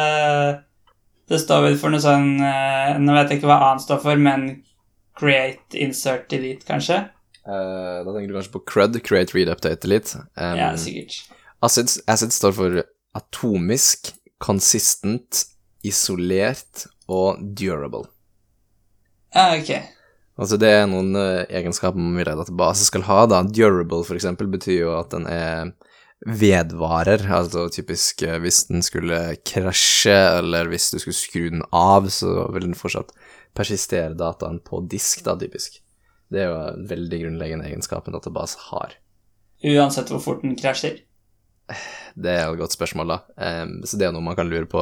[1.31, 4.21] det står vel for noe sånn eh, Nå vet jeg ikke hva annet står for,
[4.21, 4.47] men
[5.19, 7.01] create, insert, delete, kanskje?
[7.41, 10.23] Uh, da tenker du kanskje på CRUD, Create, Read, Update, Delete.
[10.37, 11.30] Um, Ja, sikkert.
[11.63, 12.81] Acid, acids står for
[13.17, 15.45] atomisk, consistent,
[15.85, 18.05] isolert og durable.
[19.33, 19.71] Ah, ok.
[20.41, 23.43] Altså det er noen eh, egenskaper man vil at database skal ha, da.
[23.45, 25.73] Durable, for eksempel, betyr jo at den er
[26.21, 32.09] vedvarer, altså typisk eh, hvis den skulle krasje, eller hvis du skulle skru den av,
[32.13, 33.13] så vil den fortsatt
[33.57, 35.81] persistere dataen på disk, da, typisk.
[36.31, 38.95] Det er jo en veldig grunnleggende egenskap en database har.
[39.67, 41.01] Uansett hvor fort den krasjer.
[42.15, 43.17] Det er et godt spørsmål, da.
[43.87, 44.81] Så det er noe man kan lure på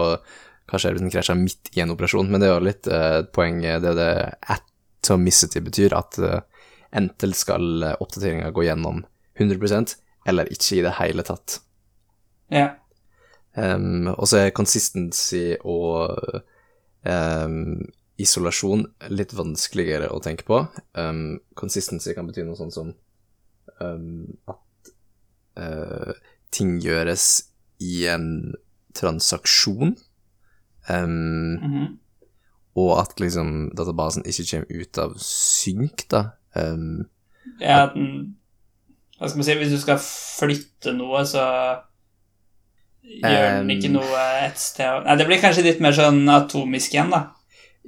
[0.69, 3.15] hva skjer hvis den krasjer midt i en operasjon, men det er jo litt eh,
[3.23, 4.11] et poeng, eh, det er det
[4.55, 9.01] atomicity betyr, at uh, enten skal uh, oppdateringa gå gjennom
[9.39, 9.95] 100%
[10.29, 11.59] eller ikke i det hele tatt.
[12.53, 12.67] Ja.
[13.55, 16.43] Um, og så er consistency og
[17.07, 17.79] um,
[18.19, 18.83] isolasjon
[19.15, 20.61] litt vanskeligere å tenke på.
[20.93, 22.91] Um, consistency kan bety noe sånt som
[23.79, 24.91] um, at
[25.59, 26.11] eh,
[26.51, 27.25] ting gjøres
[27.79, 28.55] i en
[28.97, 29.95] transaksjon,
[30.89, 31.87] Um, mm -hmm.
[32.75, 36.23] og at liksom databasen ikke kommer ut av synk, da.
[36.55, 37.05] Um,
[37.61, 38.35] ja den,
[39.19, 39.99] Hva skal man si Hvis du skal
[40.39, 41.43] flytte noe, så
[43.03, 47.11] gjør den ikke noe et sted Nei, det blir kanskje litt mer sånn atomisk igjen,
[47.11, 47.21] da.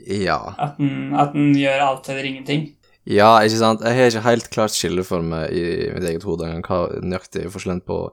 [0.07, 0.53] ja.
[0.59, 2.75] At den, at den gjør alt eller ingenting.
[3.05, 3.81] Ja, ikke sant.
[3.81, 7.49] Jeg har ikke helt klart skille for meg i mitt eget hode engang hva nøyaktig
[7.49, 8.11] forskjellen på,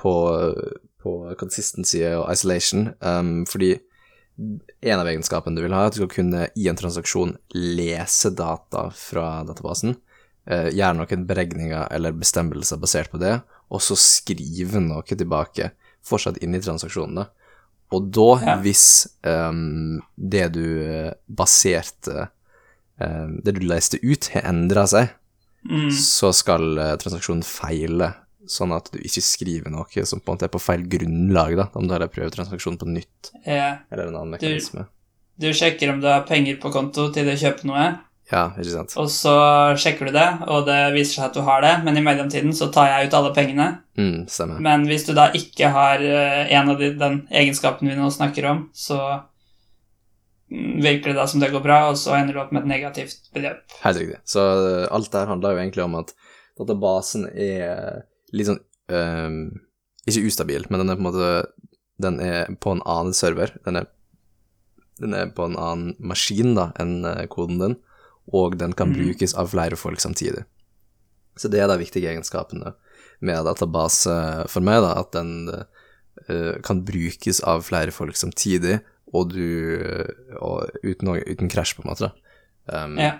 [0.00, 0.14] på
[1.00, 3.70] på consistency og isolation, um, fordi
[4.84, 8.28] en av egenskapene du vil ha, er at du skal kunne i en transaksjon lese
[8.36, 9.94] data fra databasen,
[10.50, 13.38] uh, gjøre noen beregninger eller bestemmelser basert på det,
[13.72, 15.70] og så skrive noe tilbake,
[16.04, 17.24] fortsatt inn i transaksjonene.
[17.96, 18.58] Og da, Ja.
[18.62, 18.84] hvis
[19.24, 22.28] um, det du eh, baserte
[23.00, 25.16] um, Det du leste ut, har endra seg,
[25.64, 25.90] Mm.
[25.92, 28.14] så skal transaksjonen feile,
[28.48, 31.68] sånn at du ikke skriver noe som på en måte er på feil grunnlag, da,
[31.74, 33.78] om du har prøvd transaksjonen på nytt, Ja.
[33.92, 34.86] eller en annen mekanisme.
[35.40, 37.98] Du sjekker om du har penger på konto til du kjøper noe,
[38.30, 38.92] Ja, ikke sant.
[38.96, 42.00] og så sjekker du det, og det viser seg at du har det, men i
[42.04, 43.68] mellomtiden så tar jeg ut alle pengene.
[43.98, 44.60] Mm, stemmer.
[44.60, 48.46] Men hvis du da ikke har eh, en av de, den egenskapen vi nå snakker
[48.50, 49.00] om, så
[50.50, 53.28] virker det da som det går bra, og så ender du opp med et negativt
[53.34, 53.60] beløp.
[53.84, 54.18] Helt riktig.
[54.26, 56.14] Så eh, alt det her handler jo egentlig om at
[56.58, 58.00] databasen er
[58.36, 58.60] litt sånn
[58.92, 59.40] ehm,
[60.08, 61.30] Ikke ustabil, men den er på en måte
[62.00, 63.52] Den er på en annen server.
[63.66, 63.88] Den er,
[65.02, 67.76] den er på en annen maskin da enn eh, koden din,
[68.32, 68.96] og den kan mm.
[68.96, 70.46] brukes av flere folk samtidig.
[71.36, 72.72] Så det er de viktige egenskapene
[73.20, 74.14] med database
[74.48, 78.78] for meg, da, at den uh, kan brukes av flere folk samtidig,
[79.12, 79.44] og du
[80.40, 82.10] og uten, uten krasj, på en måte.
[82.64, 83.18] Um, Ja.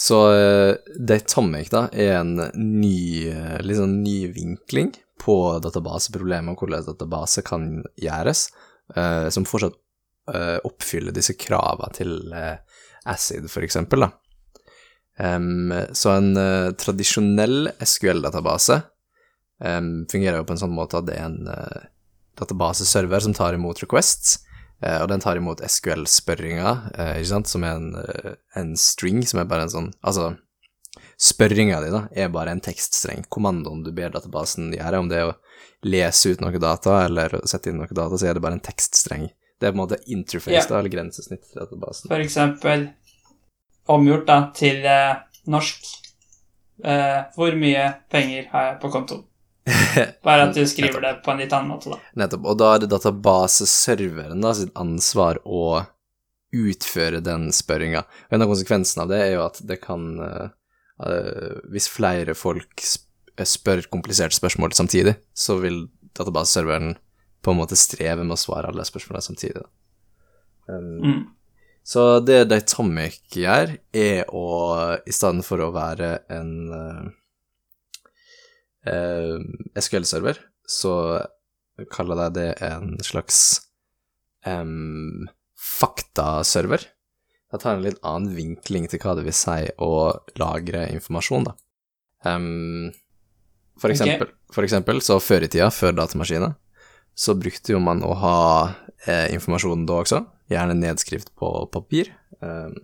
[0.00, 3.28] Så uh, Datomic da, er en ny,
[3.60, 7.66] liksom ny vinkling på databaseproblemet, og hvordan database kan
[8.00, 8.46] gjøres,
[8.96, 9.76] eh, som fortsatt
[10.32, 12.56] eh, oppfyller disse kravene til eh,
[13.10, 14.06] Acid, for eksempel.
[15.20, 18.78] Em, så en uh, tradisjonell SQL-database
[19.60, 21.88] um, fungerer jo på en sånn måte at det er en uh,
[22.40, 24.49] databaseserver som tar imot requests, eh,
[25.02, 29.40] og den tar imot SQL-spørringer, eh, ikke sant, som er en, eh, en string, som
[29.40, 30.30] er bare en sånn Altså,
[31.20, 33.26] spørringa di da, er bare en tekststreng.
[33.28, 35.36] Kommandoen du ber databasen gjøre, om det er å
[35.84, 39.28] lese ut noe data eller sette inn noe data, så er det bare en tekststreng.
[39.60, 40.66] Det er på en måte interface, Ja.
[40.66, 42.08] da, eller grensesnitt til databasen.
[42.08, 42.88] For eksempel
[43.88, 45.16] omgjort da til eh,
[45.46, 45.84] norsk.
[46.82, 49.24] Eh, hvor mye penger har jeg på konto?
[50.26, 51.98] Bare at du skriver det på en litt annen måte, da.
[52.22, 52.46] Nettopp.
[52.52, 55.82] Og da er det databaseserveren da, sitt ansvar å
[56.56, 58.04] utføre den spørringa.
[58.30, 60.48] En av konsekvensene av det er jo at det kan uh,
[61.06, 62.82] eh, Hvis flere folk
[63.40, 65.84] spør kompliserte spørsmål samtidig, så vil
[66.18, 66.96] databaseserveren
[67.40, 69.62] på en måte streve med å svare alle spørsmålene samtidig.
[70.68, 71.22] Um, Mm.
[71.82, 74.46] Så det Datomic gjør, er å
[75.06, 77.08] i stedet for å være en eh, eh,
[78.86, 80.38] SQL-server,
[80.68, 80.94] så
[81.92, 83.60] kaller jeg det en slags
[84.46, 86.86] em, faktaserver.
[87.50, 89.92] Jeg tar en litt annen vinkling til hva det vil si å
[90.40, 91.56] lagre informasjon, da.
[92.24, 92.90] Um,
[93.80, 96.54] for, eksempel, eksempel, for eksempel, så før i tida, før datamaskiner,
[97.16, 98.36] så brukte jo man å ha
[99.06, 102.12] eh, informasjonen da også, gjerne nedskrift på papir.
[102.40, 102.76] Um,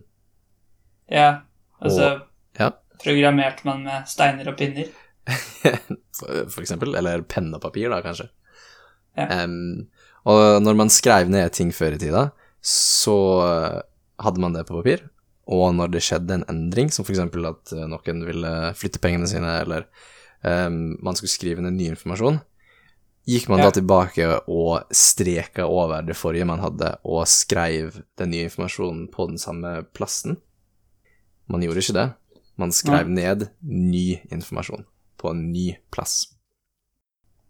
[1.06, 1.46] Ja,
[1.78, 2.06] altså
[2.58, 2.72] ja.
[2.98, 4.88] Programmerte man med steiner og pinner?
[6.20, 8.28] for, eksempel, eller penn og papir, da, kanskje.
[9.16, 9.44] Ja.
[9.44, 9.86] Um,
[10.26, 12.28] og når man skrev ned ting før i tida,
[12.66, 13.76] så eh,
[14.24, 15.04] hadde man det på papir,
[15.46, 19.52] og når det skjedde en endring, som eksempel at eh, noen ville flytte pengene sine,
[19.62, 19.86] eller
[20.42, 22.40] um, man skulle skrive ned ny informasjon,
[23.30, 23.68] gikk man Ja.
[23.68, 29.28] da tilbake og streka over det forrige man hadde, og skrev den nye informasjonen på
[29.30, 30.40] den samme plassen?
[31.46, 32.08] Man gjorde ikke det.
[32.58, 34.86] Man skrev ned ny informasjon
[35.20, 36.24] på en ny plass.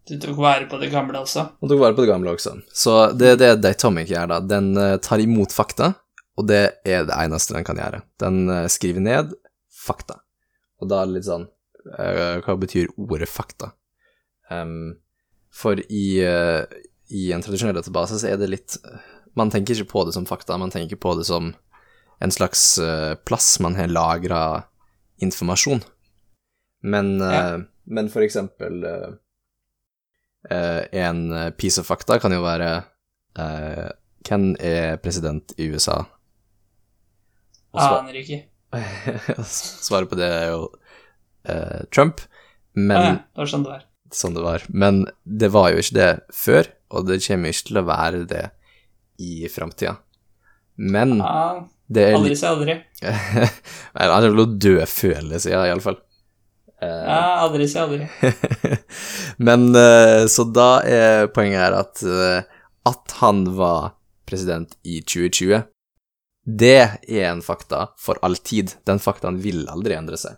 [0.06, 1.42] Du tok vare på det gamle også?
[1.58, 2.52] Og tok vare på det gamle også.
[2.70, 4.38] Så det er det Datomic gjør, da.
[4.54, 5.96] Den eh, tar imot fakta,
[6.38, 8.04] og det er det eneste den kan gjøre.
[8.22, 9.34] Den eh, skriver ned
[9.74, 10.20] fakta.
[10.78, 11.48] Og da er det litt sånn
[11.96, 13.72] eh, Hva betyr ordet fakta?
[14.46, 14.94] Um,
[15.50, 18.76] for i, i en tradisjonell database så er det litt
[19.34, 21.48] Man tenker ikke på det som fakta, man tenker på det som
[22.22, 22.78] en slags
[23.28, 24.42] plass man har lagra
[25.24, 25.82] informasjon.
[26.86, 27.60] Men, eh, Ja.
[27.98, 29.14] men for eksempel eh,
[30.50, 32.70] eh, en eh, piece of fakta kan jo være
[33.38, 33.88] eh,
[34.26, 36.00] Hvem er president i USA?
[37.76, 38.40] Aner ikke.
[39.86, 40.64] Svaret på det er jo
[41.46, 42.22] uh, Trump,
[42.74, 43.84] men ja, det var sånn det var.
[44.18, 44.64] sånn det var.
[44.82, 48.42] Men det var jo ikke det før, og det kommer ikke til å være det
[49.22, 49.94] i framtida.
[50.76, 52.78] Men Ja, det er aldri si aldri.
[53.94, 56.00] Nei, Han er til å dø før eller siden, iallfall.
[56.82, 58.04] Uh, Ja, aldri si aldri.
[59.46, 62.42] Men eh, så da er poenget her at eh,
[62.86, 63.94] at han var
[64.28, 65.62] president i 2020,
[66.46, 66.76] det
[67.08, 68.76] er en fakta for all tid.
[68.86, 70.36] Den faktaen vil aldri endre seg.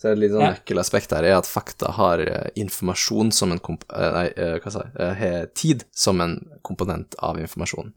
[0.00, 0.54] Så et litt sånn Ja.
[0.54, 3.84] nøkkelaspekt her er at fakta har eh, informasjon som en komp...
[3.92, 4.94] eh, Nei, eh, hva sa jeg?
[4.98, 7.92] Eh, Har tid som en komponent av informasjon.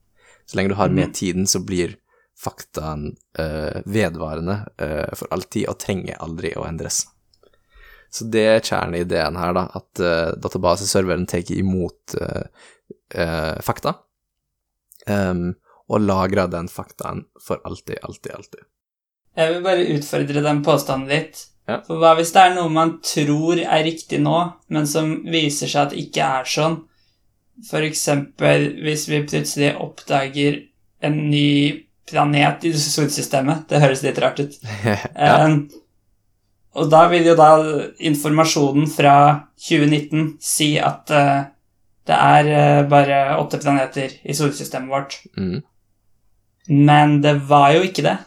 [0.46, 1.96] Så lenge du har med tiden, så blir
[2.38, 7.06] faktaen eh, vedvarende eh, for alltid og trenger aldri å endres.
[8.16, 12.46] Så det er kjerneideen her, da, at uh, databaseserveren tar imot uh,
[13.18, 13.98] uh, fakta
[15.10, 15.50] um,
[15.92, 18.64] og lagrer den faktaen for alltid, alltid, alltid.
[19.36, 21.44] Jeg vil bare utfordre den påstanden litt.
[21.68, 21.82] Ja.
[21.84, 24.38] For hva hvis det er noe man tror er riktig nå,
[24.72, 26.84] men som viser seg at ikke er sånn?
[27.56, 30.62] Eksempel hvis vi plutselig oppdager
[31.06, 33.66] en ny planet i solsystemet.
[33.70, 34.58] Det høres litt rart ut.
[34.86, 34.98] ja.
[35.16, 35.58] Eh,
[36.76, 37.52] og da vil jo da
[38.04, 39.16] informasjonen fra
[39.68, 41.46] 2019 si at uh,
[42.06, 45.18] det er uh, bare åtte planeter i solsystemet vårt.
[45.40, 45.64] Mm.
[46.68, 48.18] Men det var jo ikke det.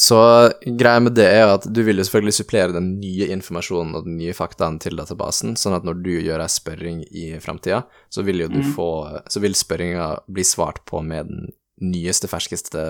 [0.00, 0.16] Så
[0.64, 4.16] greia med det er at du vil jo selvfølgelig supplere den nye informasjonen og den
[4.20, 8.44] nye faktaen til databasen, sånn at når du gjør ei spørring i framtida, så vil
[8.44, 8.70] jo du mm.
[8.76, 8.90] få
[9.28, 12.82] Så vil spørringa bli svart på med den nyeste, ferskeste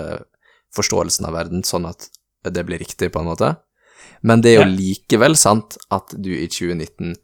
[0.75, 2.07] forståelsen av verden, sånn at
[2.47, 3.51] det blir riktig, på en måte.
[4.21, 4.75] Men det er jo Ja.
[4.77, 7.15] likevel sant at du i 2019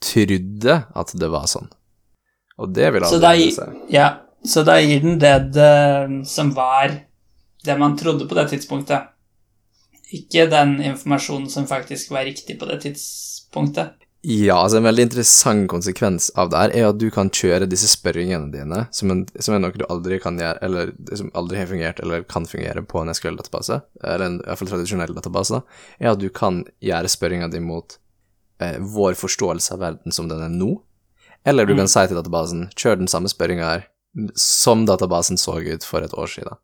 [0.00, 1.68] trodde at det var sånn.
[2.58, 3.74] Og det vil alle seg.
[3.90, 7.02] ja, så da gir den det, det som var
[7.64, 9.08] det man trodde på det tidspunktet.
[10.12, 13.90] Ikke den informasjonen som faktisk var riktig på det tidspunktet.
[14.26, 17.86] Ja, altså en veldig interessant konsekvens av det her er at du kan kjøre disse
[17.92, 21.68] spørringene dine, som, en, som er noe du aldri kan gjøre, eller som aldri har
[21.70, 26.22] fungert eller kan fungere på en SQL-database, eller en fall tradisjonell database, da, er at
[26.24, 27.94] du kan gjøre spørringa di mot
[28.58, 30.72] eh, vår forståelse av verden som den er nå,
[31.46, 31.84] eller du Mm.
[31.84, 33.86] kan si til databasen kjør den samme spørringa her
[34.34, 36.58] som databasen så ut for et år siden.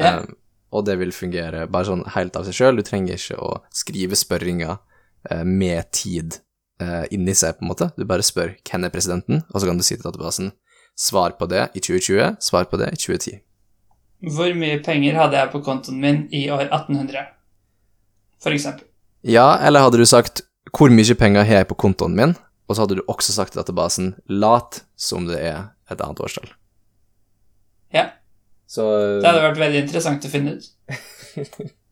[0.00, 0.22] Yeah.
[0.22, 0.36] Um,
[0.72, 2.76] og det vil fungere bare sånn helt av seg sjøl.
[2.80, 4.78] Du trenger ikke å skrive spørringer
[5.28, 6.40] eh, med tid
[6.80, 7.90] eh, inni seg, på en måte.
[7.96, 10.52] Du bare spør 'Hvem er presidenten?' og så kan du si til databasen
[10.96, 13.40] 'Svar på det i 2020, svar på det i 2010'.
[14.32, 17.26] Hvor mye penger hadde jeg på kontoen min i år 1800?
[18.42, 18.84] For eksempel.
[19.22, 22.36] Ja, eller hadde du sagt 'Hvor mye penger har jeg på kontoen min?'
[22.68, 26.52] og så hadde du også sagt til databasen 'Lat som det er et annet årstall'.
[27.92, 28.10] Ja.
[28.66, 28.82] Så
[29.22, 30.64] Det hadde vært veldig interessant å finne ut.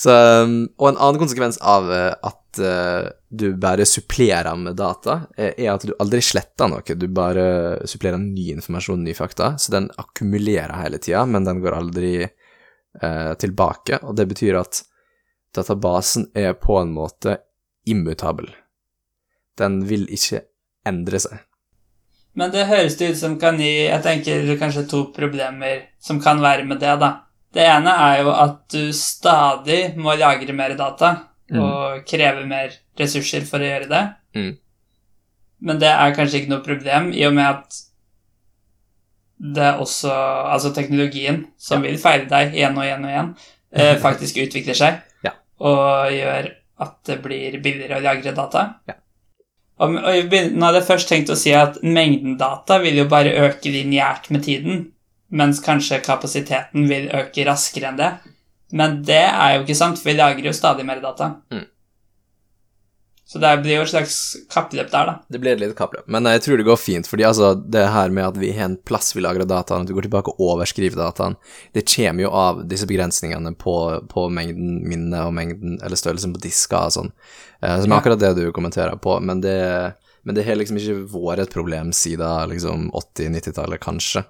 [0.00, 0.12] Så,
[0.44, 5.52] um, og en annen konsekvens av eh, at eh, du bare supplerer med data, eh,
[5.58, 6.96] er at du aldri sletter noe.
[6.96, 7.44] Du bare
[7.88, 9.52] supplerer ny informasjon, ny fakta.
[9.60, 14.00] Så den akkumulerer hele tida, men den går aldri eh, tilbake.
[14.08, 14.80] Og det betyr at
[15.56, 17.36] databasen er på en måte
[17.84, 18.48] immutabel.
[19.60, 20.46] Den vil ikke
[20.88, 21.44] endre seg.
[22.40, 26.40] Men det høres det ut som kan gi Jeg tenker kanskje to problemer som kan
[26.40, 27.18] være med det, da.
[27.54, 31.16] Det ene er jo at du stadig må lagre mer data
[31.50, 31.58] Mm.
[31.66, 34.02] og kreve mer ressurser for å gjøre det.
[34.38, 34.52] Mm.
[35.66, 37.80] Men det er kanskje ikke noe problem, i og med at
[39.40, 40.12] det er også
[40.52, 43.32] Altså teknologien, som vil feile deg igjen og igjen og igjen,
[43.72, 45.32] eh, faktisk utvikler seg Ja.
[45.58, 46.52] og gjør
[46.86, 48.62] at det blir billigere å lagre data.
[48.88, 48.94] Ja.
[49.80, 53.34] Og, og nå hadde jeg først tenkt å si at mengden data vil jo bare
[53.48, 54.92] øke lineært med tiden,
[55.30, 58.12] mens kanskje kapasiteten vil øke raskere enn det.
[58.76, 61.34] Men det er jo ikke sant, for vi lager jo stadig mer data.
[61.50, 61.66] Mm.
[63.30, 64.14] Så det blir jo et slags
[64.50, 65.12] kappløp der, da.
[65.30, 68.10] Det blir et lite kappløp, men jeg tror det går fint, fordi altså, det her
[68.10, 70.98] med at vi har en plass vi lagrer dataen, at vi går tilbake og overskriver
[70.98, 71.36] dataen,
[71.70, 73.76] det kommer jo av disse begrensningene på,
[74.10, 77.12] på mengden minne og mengden, eller størrelsen på disker og sånn,
[77.62, 79.60] eh, som er akkurat det du kommenterer på, men det,
[80.26, 84.26] men det har liksom ikke vært et problem siden liksom 80-90-tallet, kanskje.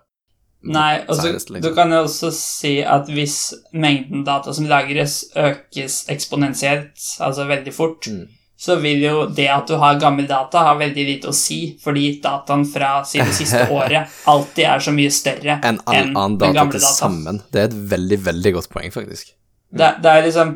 [0.62, 1.61] Nei, og så liksom.
[1.64, 3.37] du kan jo også si at hvis
[3.73, 8.27] mengden data som lagres, økes eksponentielt, altså veldig fort, Mm.
[8.61, 12.21] så vil jo det at du har gammel data, ha veldig lite å si, fordi
[12.21, 16.37] dataen fra si det siste året alltid er så mye større Enn all en annen
[16.38, 16.92] data til data.
[16.92, 17.40] sammen.
[17.50, 19.33] Det er et veldig, veldig godt poeng, faktisk.
[19.73, 20.52] Det, det er liksom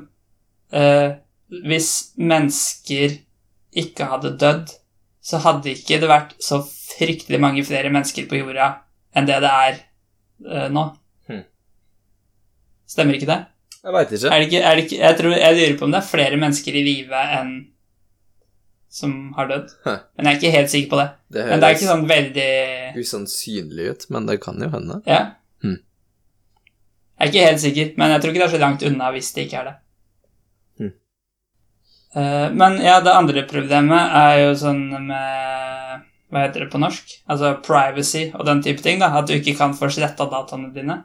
[0.75, 1.15] uh,
[1.65, 1.91] Hvis
[2.21, 3.17] mennesker
[3.75, 4.69] ikke hadde dødd,
[5.25, 8.69] så hadde ikke det vært så fryktelig mange flere mennesker på jorda
[9.17, 9.81] enn det det er
[10.43, 10.87] eh, nå.
[11.29, 11.45] Hmm.
[12.91, 13.41] Stemmer ikke det?
[13.85, 14.33] Jeg veit ikke.
[14.33, 16.41] Er det ikke, er det ikke jeg, tror, jeg lurer på om det er flere
[16.41, 17.55] mennesker i live enn
[18.95, 19.73] som har dødd.
[19.85, 20.03] Huh.
[20.15, 21.07] Men jeg er ikke helt sikker på det.
[21.35, 22.51] Det Men det er ikke sånn veldig
[23.03, 25.01] usannsynlig ut, men det kan jo hende.
[25.11, 25.23] Ja.
[25.65, 25.81] Hmm.
[27.19, 29.33] Jeg er ikke helt sikker, men jeg tror ikke det er så langt unna hvis
[29.35, 29.75] det ikke er det.
[30.79, 30.93] Hmm.
[32.15, 37.13] Uh, men ja, det andre problemet er jo sånn med Hva heter det på norsk?
[37.31, 38.99] Altså privacy og den type ting.
[38.99, 41.05] da, At du ikke kan få sletta dataene dine.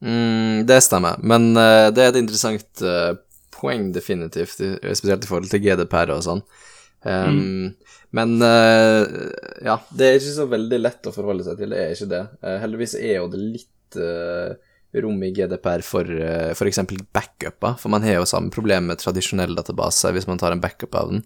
[0.00, 3.12] Mm, det stemmer, men uh, det er et interessant uh,
[3.52, 4.62] poeng, definitivt,
[4.96, 6.40] spesielt i forhold til GDPR og sånn.
[7.04, 7.74] Um,
[8.16, 9.04] Men uh,
[9.62, 12.22] ja, det er ikke så veldig lett å forholde seg til, det er ikke det.
[12.64, 14.00] Heldigvis er jo det litt
[15.04, 16.80] rom i GDPR for uh, f.eks.
[17.12, 20.96] backuper, for man har jo samme problem med tradisjonell database hvis man tar en backup
[20.98, 21.22] av den.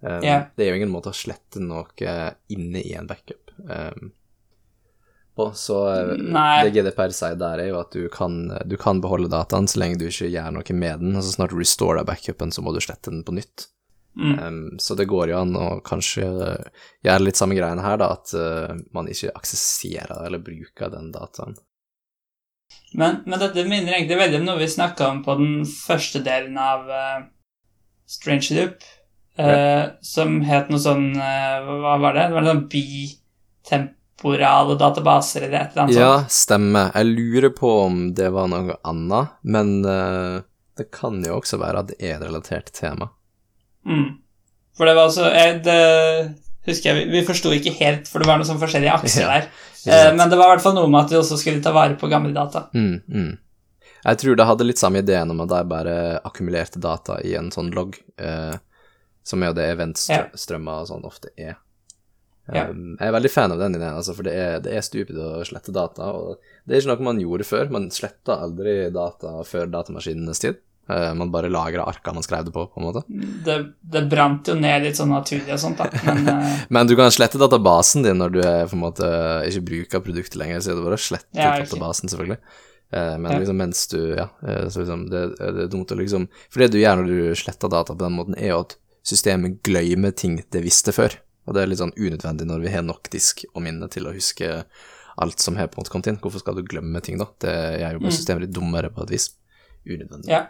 [0.00, 0.46] Um, yeah.
[0.56, 2.14] Det er jo ingen måte å slette noe
[2.52, 3.52] inne i en backup.
[3.60, 4.12] Um,
[5.40, 6.64] på, så eh, Nei.
[6.64, 10.00] det GDPR sier der, er jo at du kan, du kan beholde dataen så lenge
[10.00, 12.80] du ikke gjør noe med den, og så snart du restorer backupen, så må du
[12.82, 13.68] slette den på nytt.
[14.18, 14.38] Mm.
[14.42, 18.12] Um, så det går jo an å kanskje eh, gjøre litt samme greiene her, da,
[18.18, 21.56] at uh, man ikke aksesserer eller bruker den dataen.
[22.98, 26.58] Men, men dette minner egentlig veldig om noe vi snakka om på den første delen
[26.58, 27.20] av uh,
[28.10, 28.82] Strange Loop,
[29.40, 32.24] eh, som het noe sånn eh, Hva var det?
[32.28, 36.30] Det var noe sånn bitemporale databaser eller et eller annet Ja, sånt.
[36.36, 36.90] stemmer.
[36.94, 40.40] Jeg lurer på om det var noe annet, men uh,
[40.78, 43.06] det kan jo også være at det er et relatert tema.
[43.86, 44.08] Mm.
[44.76, 45.80] For det var altså jeg, Det
[46.68, 49.28] husker jeg Vi, vi forsto ikke helt, for det var noen sånn forskjellige akser Ja,
[49.32, 49.44] der.
[49.88, 51.94] Eh, men det var i hvert fall noe med at vi også skulle ta vare
[51.96, 52.66] på gamle data.
[52.76, 53.30] Mm, mm.
[54.04, 57.48] Jeg tror det hadde litt samme ideen om at de bare akkumulerte data i en
[57.52, 58.54] sånn logg, eh,
[59.30, 61.58] som er jo det eventstrømmer og sånn ofte er.
[62.50, 62.64] Ja.
[62.70, 65.18] Um, jeg er veldig fan av den ideen, altså, for det er, det er stupid
[65.20, 66.10] å slette data.
[66.16, 67.70] Og det er ikke noe man gjorde før.
[67.72, 70.58] Man sletta aldri data før datamaskinenes tid.
[70.90, 73.04] Uh, man bare lagra arka man skrev det på, på en måte.
[73.46, 73.54] Det,
[73.94, 75.86] det brant jo ned litt sånn naturlig og sånt, da.
[76.08, 76.56] Men uh...
[76.74, 79.12] Men du kan slette databasen din når du er, på en måte,
[79.46, 81.68] ikke bruker produktet lenger, så er det bare å slette Ja, okay.
[81.68, 82.42] databasen, selvfølgelig.
[82.90, 86.24] Eh, men liksom mens du Ja, eh, så liksom, det, det er dumt å liksom
[86.50, 88.74] For det du gjør når du sletter data på den måten, er jo at
[89.06, 91.16] systemet glemmer ting det visste før.
[91.48, 94.14] Og det er litt sånn unødvendig når vi har nok disk og minne til å
[94.14, 94.50] huske
[95.20, 96.20] alt som har på en måte kommet inn.
[96.22, 97.26] Hvorfor skal du glemme ting, da?
[97.42, 99.32] Det gjør jo bare systemet litt dummere på et vis.
[99.88, 100.30] Unødvendig.
[100.30, 100.46] ja.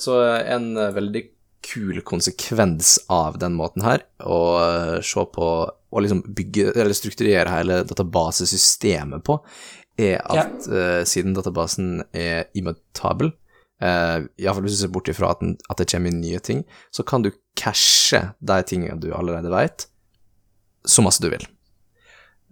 [0.00, 1.22] Så eh, en eh, veldig
[1.66, 5.48] kul konsekvens av den måten her, å eh, se på
[5.96, 9.38] og liksom bygge, eller strukturere hele databasesystemet på,
[9.96, 13.32] er at eh, siden databasen er immutabel,
[13.84, 16.64] uh, iallfall hvis du ser bort ifra at, den, at det kommer inn nye ting,
[16.94, 19.88] så kan du cashe de tingene du allerede vet,
[20.86, 21.46] så masse du vil.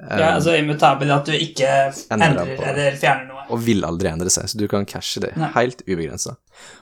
[0.03, 1.69] Eh, ja, altså immutabel at du ikke
[2.11, 3.45] Endrer eller fjerner noe.
[3.47, 5.53] og vil aldri endre seg, så du kan cashe det Nei.
[5.55, 6.35] helt ubegrensa.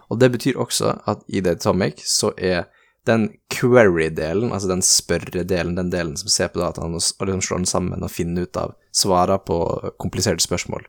[0.09, 2.71] Og det betyr også at i Datomic så er
[3.09, 7.63] den query-delen, altså den spørredelen, den delen som ser på dataene og, og liksom slår
[7.65, 9.59] den sammen og finner ut av svarene på
[10.01, 10.87] kompliserte spørsmål,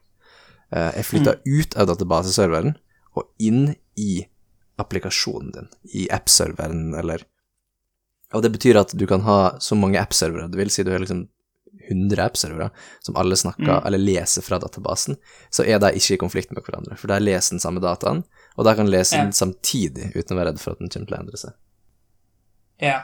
[0.75, 2.75] uh, er flytta ut av databaseserveren
[3.15, 4.25] og inn i
[4.81, 7.25] applikasjonen din, i app-serveren eller
[8.33, 10.99] Og det betyr at du kan ha så mange app-servere du vil, si du har
[11.03, 11.27] liksom
[11.89, 12.71] 100 app-servere
[13.05, 13.85] som alle snakker Mm.
[13.85, 15.17] eller leser fra databasen,
[15.51, 18.23] så er de ikke i konflikt med hverandre, for de leser den samme dataen,
[18.57, 19.23] og de kan lese Ja.
[19.23, 21.53] den samtidig uten å være redd for at den kommer til å endre seg.
[22.81, 23.03] Ja.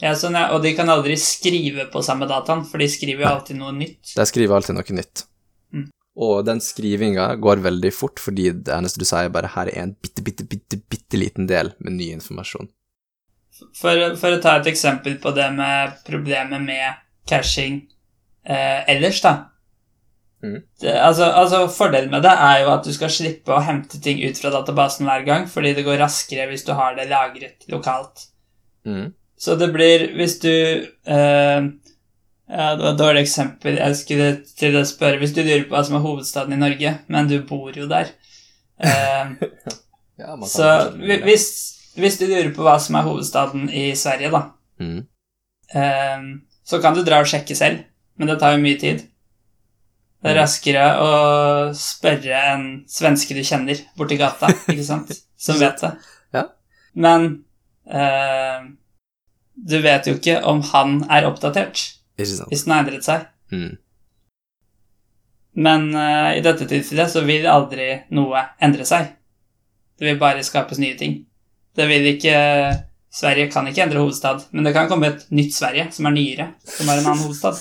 [0.00, 0.52] ja, sånn, ja.
[0.54, 4.14] Og de kan aldri skrive på samme dataen, for de skriver jo alltid noe nytt.
[4.14, 5.24] De skriver alltid noe nytt.
[6.12, 9.94] Og den skrivinga går veldig fort, fordi det eneste du sier, bare her er en
[9.96, 12.68] bitte, bitte, bitte, bitte liten del med ny informasjon.
[13.78, 17.80] For, for å ta et eksempel på det med problemet med cashing
[18.44, 19.34] eh, ellers, da.
[20.42, 20.58] Mm.
[20.82, 24.20] Det, altså, altså, Fordelen med det er jo at du skal slippe å hente ting
[24.26, 28.26] ut fra databasen hver gang, fordi det går raskere hvis du har det lagret lokalt.
[28.84, 29.12] Mm.
[29.38, 31.62] Så det blir Hvis du eh,
[32.52, 33.78] Ja, det var et dårlig eksempel.
[33.80, 34.26] Jeg skulle
[34.60, 37.38] til å spørre Hvis du lurer på hva som er hovedstaden i Norge, men du
[37.48, 38.10] bor jo der
[38.82, 39.30] eh,
[40.20, 40.66] Ja, Så
[41.00, 41.46] hvis,
[41.96, 44.42] hvis du lurer på hva som er hovedstaden i Sverige, da,
[44.82, 45.00] Mm.
[45.74, 46.22] eh,
[46.66, 47.82] så kan du dra og sjekke selv,
[48.18, 49.04] men det tar jo mye tid.
[50.22, 50.40] Det er Mm.
[50.42, 51.10] raskere å
[51.74, 55.92] spørre en svenske du kjenner borti gata, ikke sant, som vet det.
[56.34, 56.44] Ja.
[56.94, 57.44] Men
[57.86, 58.68] uh,
[59.56, 61.82] du vet jo ikke om han er oppdatert,
[62.18, 62.52] Ikke sant?
[62.52, 63.26] hvis den har endret seg.
[63.52, 63.72] Mm.
[65.62, 69.10] Men uh, i dette tilfellet så vil aldri noe endre seg.
[69.98, 71.20] Det vil bare skapes nye ting.
[71.76, 72.36] Det vil ikke
[73.12, 76.46] Sverige kan ikke endre hovedstad, men det kan komme et nytt Sverige som er nyere,
[76.64, 77.60] som har en annen hovedstad.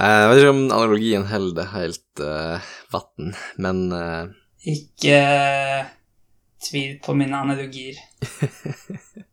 [0.00, 4.26] Jeg vet ikke om analogien holder helt uh, vann, men uh...
[4.66, 5.86] Ikke uh,
[6.66, 8.02] tvil på mine analogier.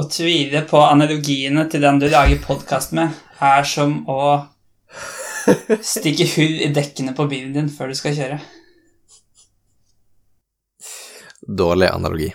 [0.00, 3.12] Å tvile på analogiene til den du lager podkast med,
[3.44, 4.46] er som å
[5.92, 8.38] stikke hull i dekkene på bilen din før du skal kjøre.
[11.50, 12.28] dårlig analogi.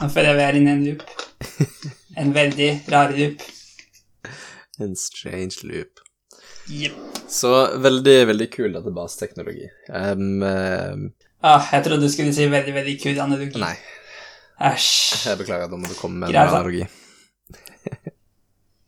[0.00, 1.04] Nå føler jeg vi er inne i en loop.
[2.22, 3.42] En veldig rar loop.
[4.78, 6.00] En strange loop.
[6.70, 6.94] Yep.
[7.28, 7.50] Så
[7.82, 9.66] veldig, veldig kul databaseteknologi.
[9.90, 13.60] Um, uh, Ah, jeg trodde du skulle si veldig, veldig kul analogi.
[13.60, 13.74] nei,
[14.60, 15.26] Æsj.
[15.28, 16.86] jeg beklager, da må du komme med Greit, en analogi.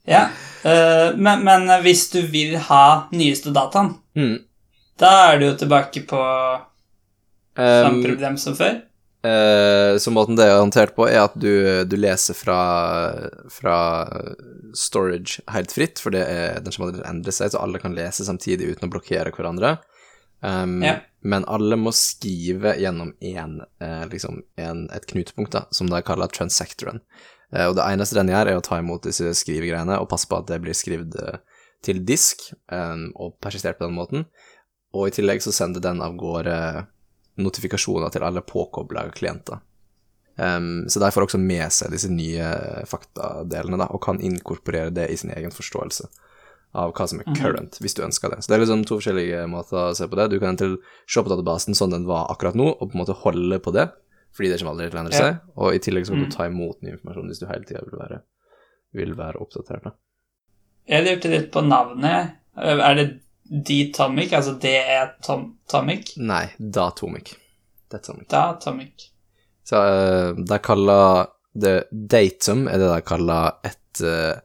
[0.06, 0.28] Ja,
[0.62, 4.38] uh, men, men hvis du vil ha nyeste dataen, Mm.
[5.02, 6.20] da er du jo tilbake på
[7.56, 8.78] samme Um, problem som før.
[9.26, 12.60] Uh, så måten det er håndtert på, er at du, du leser fra,
[13.50, 13.76] fra
[14.76, 17.80] storage helt fritt, for det er, den kommer aldri til å endre seg, så alle
[17.82, 19.78] kan lese samtidig uten å blokkere hverandre.
[20.44, 21.00] Um, Ja.
[21.26, 26.30] Men alle må skrive gjennom en, eh, liksom en, et knutepunkt, da, som de kaller
[26.30, 27.00] transactoren.
[27.52, 30.38] Eh, og det eneste den gjør, er å ta imot disse skrivegreiene og passe på
[30.38, 31.40] at det blir skrevet eh,
[31.86, 32.48] til disk
[33.14, 34.24] og persistert på den måten.
[34.96, 36.56] Og i tillegg så sender den av gårde
[37.38, 39.60] notifikasjoner til alle påkobla klienter.
[40.34, 42.48] Så de får også med seg disse nye
[42.90, 46.08] faktadelene da, og kan inkorporere det i sin egen forståelse
[46.76, 48.42] av hva som er current, hvis du ønsker det.
[48.44, 50.28] Så det er liksom to forskjellige måter å se på det.
[50.34, 50.76] Du kan enten
[51.08, 53.86] se på databasen sånn den var akkurat nå, og på en måte holde på det,
[54.36, 55.22] fordi det kommer aldri til å endre Ja.
[55.24, 56.28] seg, og i tillegg så kan Mm.
[56.30, 58.20] du ta imot ny informasjon hvis du hele tida vil være,
[58.94, 59.84] vil være oppdatert.
[59.84, 59.90] da.
[60.88, 62.34] Jeg lurte litt på navnet.
[62.56, 63.20] Er det
[63.50, 64.58] D-Tomic, altså
[65.22, 66.12] tom Tomic?
[66.18, 67.34] Nei, Datomic.
[67.90, 68.28] Datomic.
[68.28, 69.10] Datomic.
[69.64, 74.40] Så uh, de kaller det datum, er det de kaller et eh,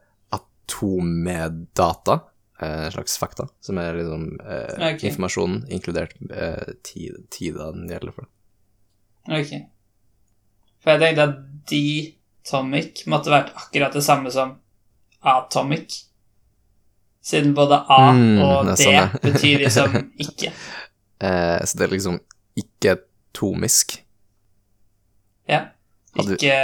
[0.72, 2.20] atom med data,
[2.60, 5.08] eh, slags fakta, som er liksom eh, okay.
[5.08, 8.28] informasjonen, inkludert eh, tid, tida den gjelder for.
[9.28, 9.52] Ok.
[10.82, 11.36] For jeg tenkte at
[11.70, 14.56] D-Tomic måtte vært akkurat det samme som
[15.20, 16.06] Atomic.
[17.22, 19.94] Siden både A Mm, og D sånn, betyr liksom
[20.24, 20.50] ikke.
[21.22, 22.18] Eh, så det er liksom
[22.58, 22.96] ikke
[23.32, 24.00] tomisk.
[25.46, 25.68] Ja.
[26.18, 26.56] Ikke,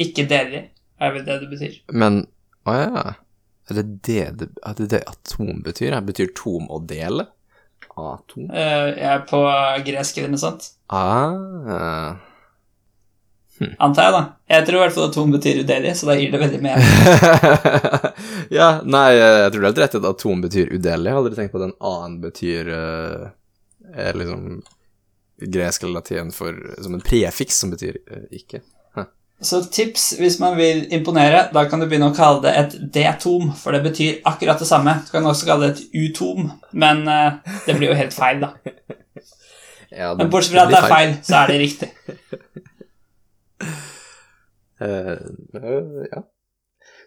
[0.00, 1.76] ikke deler, er vel det det betyr.
[1.92, 2.22] Men
[2.64, 3.02] å ja,
[3.72, 5.92] er det det, er det det atom betyr?
[5.96, 7.28] Det betyr tom å dele?
[7.98, 8.48] Atom?
[8.54, 9.42] Eh, jeg er på
[9.86, 10.70] gresk eller noe sånt.
[10.94, 12.18] Ah.
[13.82, 14.22] Antar jeg, da.
[14.54, 16.92] Jeg tror i hvert fall atom betyr udelig, så da gir det veldig mening.
[18.58, 21.08] ja, nei, jeg tror det er helt rett at atom betyr udelig.
[21.08, 23.24] Jeg har aldri tenkt på at en annen betyr eh,
[24.06, 24.60] er liksom
[25.38, 28.62] gresk eller latin for, som en prefiks som betyr eh, ikke.
[29.40, 33.52] Så tips hvis man vil imponere, da kan du begynne å kalle det et D-tom,
[33.54, 34.96] for det betyr akkurat det samme.
[35.06, 38.54] Du kan også kalle det et U-tom, men uh, det blir jo helt feil, da.
[39.88, 41.86] Ja, det- Men bortsett fra at det er feil, så er det riktig.
[44.84, 45.14] Eh,
[45.62, 46.20] eh, ja.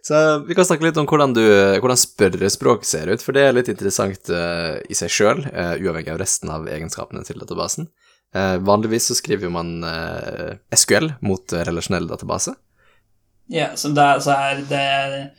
[0.01, 1.43] Så vi kan snakke litt om hvordan, du,
[1.77, 6.17] hvordan spørrespråk ser ut, for det er litt interessant uh, i seg sjøl, uavhengig av
[6.23, 7.91] resten av egenskapene til databasen.
[8.36, 12.55] Eh, vanligvis så skriver man eh, SQL mot eh, relasjonell database.
[13.51, 15.32] Ja, så det så er det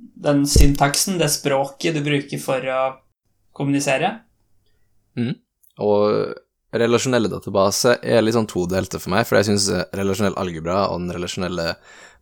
[0.00, 2.80] den syntaksen, det språket du bruker for å
[3.56, 4.14] kommunisere.
[5.84, 6.32] Og
[6.72, 11.12] relasjonelle database er litt sånn todelte for meg, for jeg syns relasjonell algebra og den
[11.18, 11.74] relasjonelle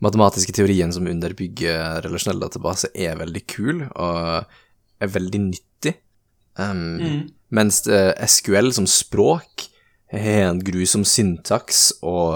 [0.02, 4.48] matematiske teorien som underbygger relasjonell database, er veldig kul og
[4.98, 5.94] er veldig nyttig.
[6.58, 7.18] Um, Mm.
[7.54, 9.68] Mens SQL som språk
[10.12, 12.34] har en grusom syntaks, og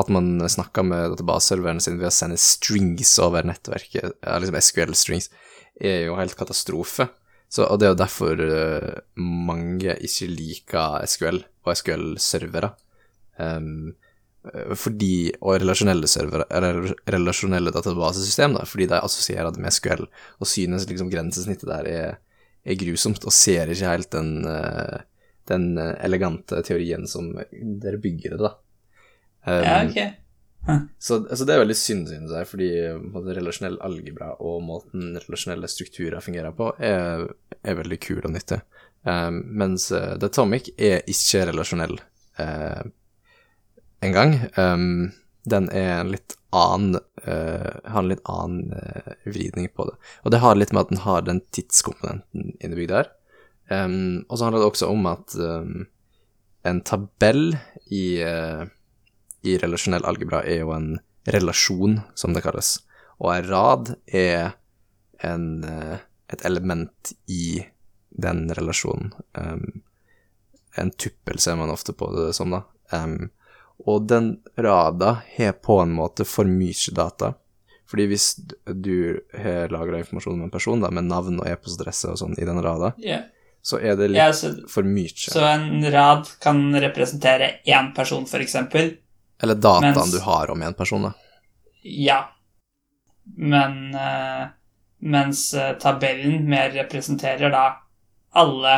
[0.00, 5.28] at man snakker med databaseserverne sin ved å sende strings over nettverket, liksom SQL-strings,
[5.82, 7.08] er jo helt katastrofe.
[7.52, 12.70] Så, og det er jo derfor eh, mange ikke liker SQL og SQL-servere.
[13.36, 13.92] Um,
[14.48, 16.46] eh, fordi, og relasjonelle servere,
[17.12, 20.06] relasjonelle databasesystem, da, fordi de assosierer det med SQL,
[20.40, 22.16] og synes liksom grensesnittet der er,
[22.64, 25.04] er grusomt, og ser ikke helt den, eh,
[25.50, 28.52] den eh, elegante teorien som dere bygger det, da.
[29.46, 30.18] Um, Ja, ok.
[30.98, 35.16] så, altså det er veldig synd, synes jeg, fordi eh, både relasjonell algebra og måten
[35.18, 37.26] relasjonelle strukturer fungerer på, er,
[37.62, 38.60] er veldig kul og nyttig.
[39.02, 41.96] Um, mens uh, Tomic er ikke relasjonell
[42.38, 42.84] uh,
[44.06, 44.36] engang.
[44.54, 45.10] Um,
[45.42, 49.96] den er en litt annen uh, har en litt annen uh, vridning på det.
[50.22, 53.10] Og det har litt med at den har den tidskomponenten innebygd der.
[53.70, 55.84] Um, og så handler det også om at um,
[56.68, 57.52] en tabell
[57.94, 58.66] i uh,
[59.42, 60.96] i relasjonell algebra er jo en
[61.26, 62.76] relasjon, som det kalles.
[63.22, 64.54] Og en rad er
[65.22, 65.98] en, uh,
[66.32, 67.62] et element i
[68.10, 69.12] den relasjonen.
[69.38, 69.82] Um,
[70.78, 72.62] en tuppel ser man ofte på det som, da.
[72.94, 73.30] Um,
[73.82, 77.34] og den rada har på en måte for mye data.
[77.90, 78.28] Fordi hvis
[78.64, 82.46] du har lagra informasjon om en person, da, med navn og e-postadresse og sånn i
[82.48, 83.24] den rada, Ja.
[83.62, 85.12] Så er det litt Ja, så, for mye.
[85.14, 88.96] så en rad kan representere én person, eksempel.
[89.42, 91.12] Eller dataen mens- du har om en person, da.
[91.82, 92.24] Ja.
[93.36, 94.48] Men uh,
[95.02, 97.62] Mens eh, tabellen mer representerer da
[98.38, 98.74] alle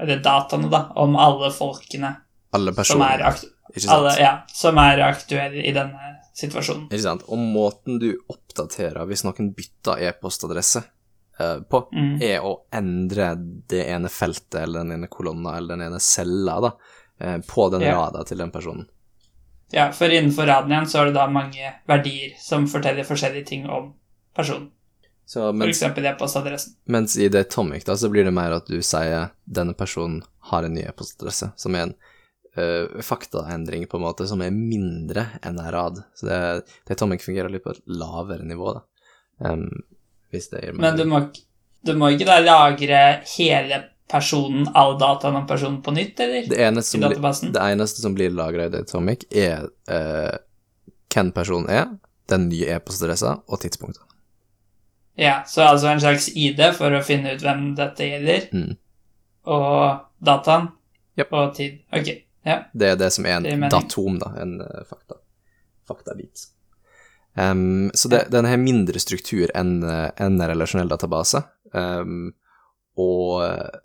[0.00, 2.14] Eller dataene, da, om alle folkene
[2.56, 3.92] Alle som personer, er, aktu ikke sant?
[3.94, 6.88] alle, ja, som er aktuelle i denne situasjonen.
[6.90, 7.22] Ikke sant?
[7.28, 10.82] Og måten du oppdaterer hvis noen bytter e-postadresse
[11.70, 12.16] på, Mm.
[12.22, 13.30] er å endre
[13.68, 16.72] det ene feltet eller den ene kolonna eller den ene cella da,
[17.20, 17.94] eh, på den Ja.
[17.98, 18.86] rada til den personen.
[19.72, 23.66] Ja, for innenfor raden igjen så er det da mange verdier som forteller forskjellige ting
[23.70, 23.94] om
[24.36, 24.70] personen.
[25.26, 26.74] Så For eksempel e-postadressen.
[26.88, 30.64] mens i det Tomic da, så blir det mer at du sier denne personen har
[30.64, 31.94] en ny e-postadresse, som er en
[32.58, 36.02] uh, faktaendring på en måte, som er mindre enn en rad.
[36.14, 38.82] Så det, det Tomic fungerer litt på et lavere nivå da.
[39.48, 39.70] Em,
[40.32, 41.20] hvis det gir Men du må,
[41.84, 43.00] du må ikke da lagre
[43.36, 46.46] hele personen, all dataen om personen på nytt, eller?
[46.50, 50.34] Det eneste som, blir- det eneste som blir lagra i Datomic, er uh,
[51.14, 51.86] hvem personen er,
[52.28, 54.04] den nye e-postadressa og tidspunktet.
[55.20, 58.76] Ja, så altså en slags ID for å finne ut hvem dette gjelder, Mm.
[59.52, 60.68] og dataen,
[61.18, 61.32] yep.
[61.32, 61.80] og tid.
[61.92, 62.08] Ok,
[62.48, 62.62] ja.
[62.72, 65.18] Det er det som er en Det datom, da, en uh, fakta.
[65.88, 66.46] faktabit.
[67.34, 72.32] Em, så det, den har mindre struktur enn eh, en relasjonell database, Um,
[73.00, 73.78] og eh,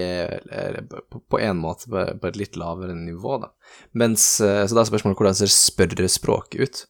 [0.00, 3.50] er, er på, på en måte på, på et litt lavere nivå, da.
[4.00, 6.82] Mens, eh, så da er spørsmålet hvordan ser spørrespråket ut?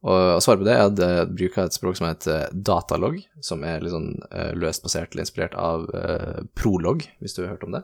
[0.00, 3.64] Og, og svaret på det er at jeg bruker et språk som heter datalog, som
[3.68, 4.14] er litt sånn
[4.56, 7.82] løst basert eller inspirert av uh, prolog, hvis du har hørt om det,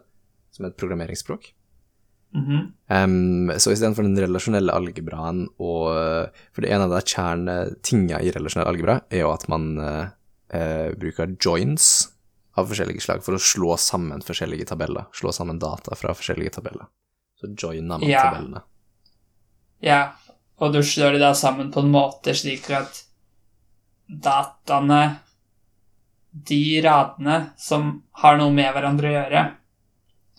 [0.57, 1.50] som er et programmeringsspråk.
[2.37, 2.64] Mhm.
[2.93, 8.68] Um, så istedenfor den relasjonelle algebraen og For det ene av de kjernetinga i relasjonell
[8.68, 10.11] algebra er jo at man uh,
[10.53, 12.12] uh, bruker joins
[12.57, 15.09] av forskjellige slag for å slå sammen forskjellige tabeller.
[15.16, 16.89] Slå sammen data fra forskjellige tabeller.
[17.41, 18.22] Så joiner man Ja.
[18.22, 18.62] tabellene.
[19.84, 20.01] Ja,
[20.59, 23.03] og du slår de da sammen på en måte slik at
[24.09, 25.18] dataene,
[26.32, 29.45] de radene som har noe med hverandre å gjøre,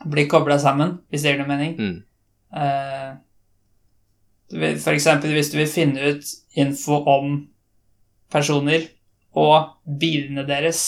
[0.10, 1.74] blir kobla sammen, hvis det gir noe mening.
[1.78, 1.98] Mm.
[2.54, 3.16] Uh,
[4.48, 4.84] F.eks.
[4.84, 7.42] For eksempel hvis du vil finne ut info om
[8.32, 8.88] personer
[9.38, 10.82] og bilene deres.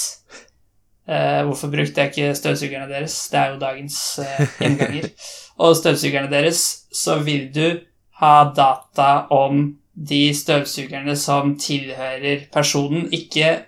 [1.09, 3.17] Uh, hvorfor brukte jeg ikke støvsugerne deres?
[3.32, 5.09] Det er jo dagens uh, innganger.
[5.63, 7.80] og støvsugerne deres, så vil du
[8.22, 13.65] ha data om de støvsugerne som tilhører personen, ikke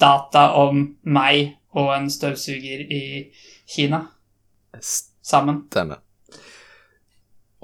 [0.00, 3.04] data om meg og en støvsuger i
[3.66, 4.06] Kina
[5.22, 5.64] sammen.
[5.70, 6.00] Stemmer.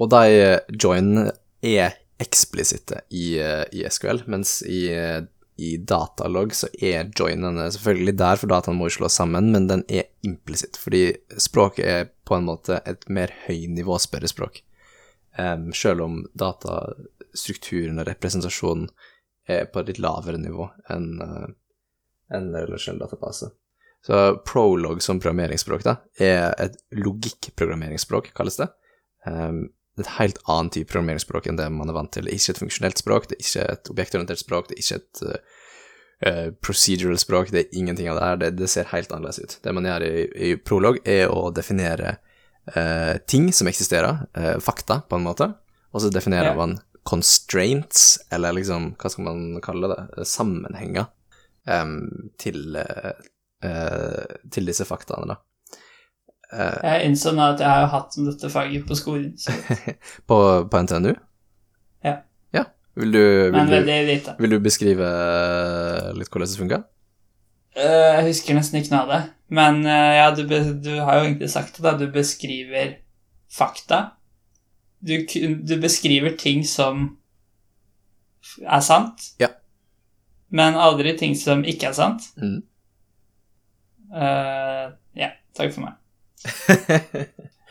[0.01, 5.23] Og de joinene er eksplisitte i, eh, i SQL, mens i, eh,
[5.57, 9.85] i datalog så er joinene selvfølgelig der, for dataene må jo slås sammen, men den
[9.89, 14.63] er implisitt, fordi språket er på en måte et mer høynivå spørrespråk.
[15.39, 18.89] Um, selv om datastrukturen og representasjonen
[19.49, 21.47] er på et litt lavere nivå enn uh,
[22.35, 23.51] en relasjonell database.
[24.07, 28.71] Så Prolog som programmeringsspråk da, er et logikkprogrammeringsspråk, kalles det.
[29.27, 29.69] Um,
[30.01, 32.27] er et helt annet type programmeringsspråk enn det man er vant til.
[32.27, 35.01] Det er ikke et funksjonelt språk, det er ikke et objektorientert språk, det er ikke
[35.01, 38.41] et uh, procedural språk, det er ingenting av det her.
[38.41, 39.57] Det, det ser helt annerledes ut.
[39.65, 40.13] Det man gjør i,
[40.49, 42.17] i Prolog, er å definere
[42.75, 45.53] uh, ting som eksisterer, uh, fakta, på en måte,
[45.91, 46.79] og så definerer man
[47.09, 51.09] constraints, eller liksom, hva skal man kalle det, sammenhenger,
[51.67, 52.79] um, til,
[54.51, 55.37] til disse faktaene, da.
[56.51, 59.35] Uh, Jeg innså nå at jeg har hatt dette faget på skolen,
[60.29, 60.39] på,
[60.73, 61.13] på NTNU?
[62.05, 62.17] Ja.
[62.57, 62.65] Ja.
[62.99, 63.77] Vil du, vil men du,
[64.09, 64.35] lite.
[64.41, 65.11] vil du beskrive
[66.19, 66.81] litt hvordan det funka?
[67.79, 69.21] Eh, Jeg husker nesten ikke noe av det.
[69.55, 70.43] Men eh, ja, du,
[70.83, 71.93] du har jo egentlig sagt det, da.
[72.01, 72.97] Du beskriver
[73.51, 74.01] fakta.
[75.01, 77.07] Du, du beskriver ting som
[78.67, 79.49] er sant, Ja.
[80.51, 82.27] men aldri ting som ikke er sant.
[82.41, 82.59] Mm.
[84.15, 84.87] Eh,
[85.21, 85.97] ja, takk for meg.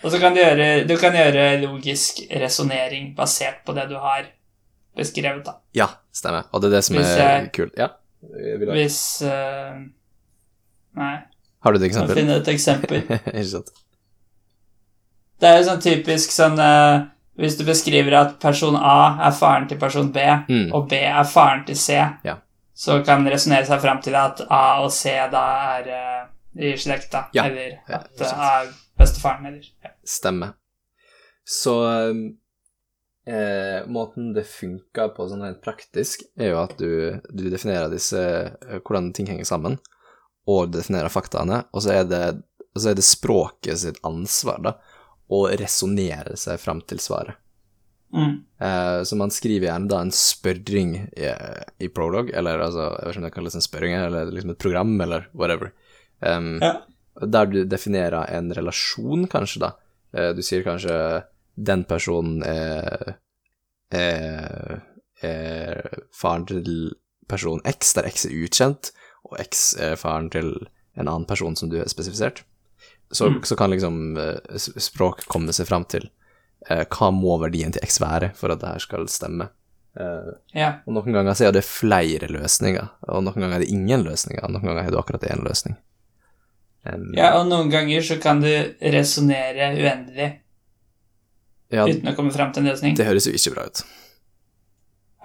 [0.04, 4.30] Og så kan du gjøre, du kan gjøre logisk resonnering basert på det du har
[4.96, 5.58] beskrevet, da.
[5.76, 6.48] ja, stemmer.
[6.54, 7.76] Og det er det som Hvis er kult.
[7.80, 7.90] Ja.
[8.24, 9.78] Ha- Hvis uh,
[11.00, 11.14] Nei,
[11.64, 12.16] Har du et eksempel?
[12.18, 13.04] finne et eksempel.
[13.32, 13.70] Ikke sant?
[15.40, 17.06] Det er jo sånn typisk sånn uh,
[17.40, 18.98] Hvis du beskriver at person A
[19.30, 20.20] er faren til person B,
[20.50, 20.66] Mm.
[20.76, 21.96] og B er faren til C,
[22.28, 22.36] Ja.
[22.80, 26.22] Så kan det resonnere seg fram til at A og C da er eh,
[26.64, 27.26] i slekt, da.
[27.36, 27.44] Ja.
[27.50, 28.30] Eller at det.
[28.32, 28.70] Er
[29.00, 29.92] bestefaren, eller ja.
[30.08, 30.54] Stemmer.
[31.44, 31.76] Så
[33.28, 38.22] eh, måten det funker på sånn rent praktisk, er jo at du, du definerer disse
[38.22, 39.76] eh, hvordan ting henger sammen,
[40.48, 42.24] og definerer faktaene, og så er det,
[42.80, 44.78] så er det språket sitt ansvar, da,
[45.28, 47.36] å resonnere seg fram til svaret.
[48.14, 48.44] Mm.
[48.60, 51.30] Eh, så man skriver gjerne da en spørring i,
[51.80, 54.62] i Prolog, eller altså, jeg vet ikke om det kalles en spørring, eller liksom et
[54.64, 55.72] program, eller whatever.
[56.22, 56.82] Um, Ja.
[57.22, 59.72] der du definerer en relasjon, kanskje, da.
[60.14, 61.24] Eh, Du sier kanskje
[61.60, 63.18] den personen er,
[63.92, 64.82] er,
[65.22, 65.82] er
[66.16, 66.94] faren til
[67.28, 68.92] person X, der X er ukjent,
[69.30, 70.54] og X er faren til
[70.98, 72.44] en annen person som du har spesifisert.
[73.12, 76.10] Så, så kan liksom eh, språk komme seg fram til
[76.68, 79.50] hva må verdien til X være for at det her skal stemme.
[80.00, 80.80] Eh, Ja.
[80.86, 84.44] og noen ganger så er det flere løsninger, og noen ganger er det ingen løsninger,
[84.44, 85.78] og noen ganger er det akkurat én løsning.
[86.86, 88.48] Um, ja, og noen ganger så kan du
[88.80, 90.30] resonnere uendelig
[91.72, 92.96] ja, uten å komme fram til en løsning.
[92.96, 93.82] det høres jo ikke bra ut.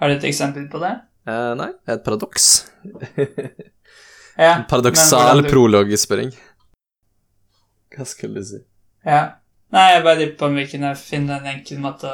[0.01, 0.91] Har du et eksempel på det?
[1.27, 2.65] Eh, nei, et paradoks.
[4.37, 6.33] Ja, paradoksal du- prologspørring.
[7.95, 8.59] Hva skulle du si?
[9.05, 9.35] Ja.
[9.75, 12.09] Nei, jeg bare lurer på om vi kunne finne en enkel måte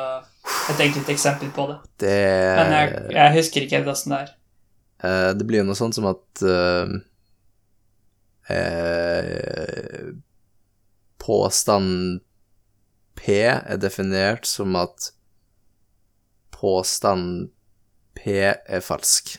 [0.72, 1.78] Et enkelt eksempel på det.
[2.02, 2.18] Det,
[2.58, 4.32] Men jeg, jeg husker ikke helt åssen det er.
[5.02, 6.90] Uh, det blir jo noe sånt som at uh,
[8.50, 10.12] uh,
[11.22, 12.22] Påstand
[13.22, 15.12] P er definert som at
[16.56, 17.52] påstand
[18.18, 19.36] P er falsk.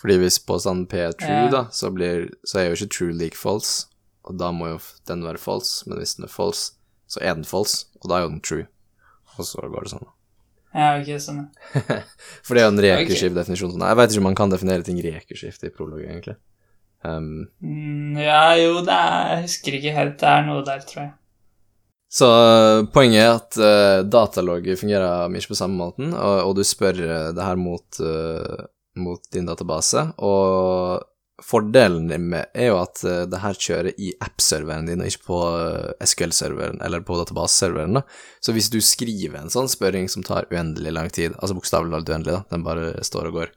[0.00, 1.50] Fordi hvis påstand P er true, Ja.
[1.52, 3.88] da, så, blir, så er jo ikke true like false,
[4.28, 6.74] og da må jo den være false, men hvis den er false,
[7.08, 8.68] så er den false, og da er jo den true.
[9.38, 10.08] Og så går det sånn.
[10.76, 11.46] Ja, ok, sånn.
[12.44, 13.72] For det er jo en rekursiv definisjon.
[13.72, 13.86] Sånn.
[13.88, 16.36] Jeg vet ikke om man kan definere ting rekursivt i prolog, egentlig.
[17.06, 20.16] Um, Mm, ja, jo, det er Jeg husker ikke helt.
[20.20, 21.12] Det er noe der, tror jeg.
[22.10, 26.64] så uh, poenget er at uh, datalogget fungerer mye på samme måten, og, og du
[26.66, 28.66] spør uh, det her mot, uh,
[28.98, 31.04] mot din database, og
[31.44, 35.38] fordelen med er jo at uh, det her kjører i app-serveren din, og ikke på
[35.38, 37.94] uh, SQL-serveren eller på databaseserveren.
[38.00, 38.02] da.
[38.42, 42.10] Så hvis du skriver en sånn spørring som tar uendelig lang tid, altså bokstavelig talt
[42.14, 43.52] uendelig, da, den bare står og går,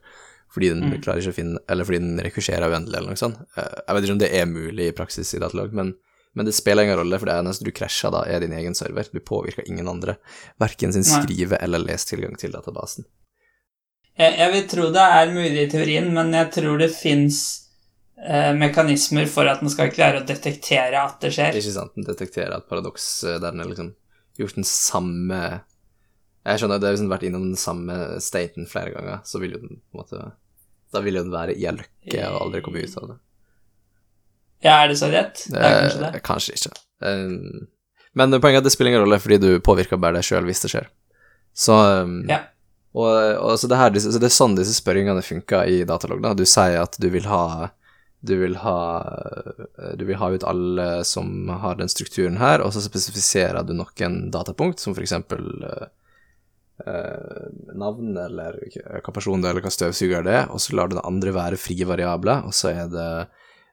[0.52, 1.00] fordi den Mm.
[1.00, 3.38] klarer ikke å finne Eller fordi den rekurserer uendelig, eller noe sånt.
[3.56, 5.94] Eh, Jeg vet ikke om det er mulig i praksis i datalog, men,
[6.34, 9.08] men det spiller ingen rolle, for det eneste du krasjer da, er din egen server.
[9.12, 10.16] Du påvirker ingen andre,
[10.60, 13.04] verken sin skrive- eller lestilgang til databasen.
[14.18, 17.61] Jeg, jeg vil tro det er mulig i teorien, men jeg tror det fins eh,
[18.54, 21.58] mekanismer for at den skal klare å detektere at det skjer.
[21.58, 21.94] Ikke sant?
[21.96, 23.92] Den detekterer et paradoks eh, der den har liksom
[24.38, 25.40] gjort den samme
[26.42, 29.60] Jeg skjønner, det har liksom vært innom den samme staten flere ganger, så vil jo
[29.64, 30.22] den på en måte
[30.94, 33.18] Da vil jo den være i løkke og aldri komme ut av det.
[34.62, 35.44] Ja, er det så rett?
[35.50, 36.10] Det er kanskje det.
[36.14, 36.74] Eh, kanskje ikke.
[37.02, 37.68] Eh,
[38.12, 40.62] men poenget er at det spiller ingen rolle, fordi du påvirker bare deg sjøl hvis
[40.62, 40.90] det skjer.
[41.56, 42.44] Så um, Ja.
[42.92, 43.08] Og,
[43.40, 46.20] og så, det her, så det er sånn disse spørringene funker i datalog.
[46.20, 46.34] Da.
[46.36, 47.70] Du sier at du vil ha
[48.22, 48.78] du vil ha
[49.98, 54.30] Du vil ha ut alle som har den strukturen her, og så spesifiserer du noen
[54.30, 55.86] datapunkt, som for eksempel eh,
[56.86, 58.60] eh, navn, eller
[59.02, 61.34] hva person det er, eller hva støvsuger det er, og så lar du den andre
[61.34, 63.12] være frie variabler, og så er det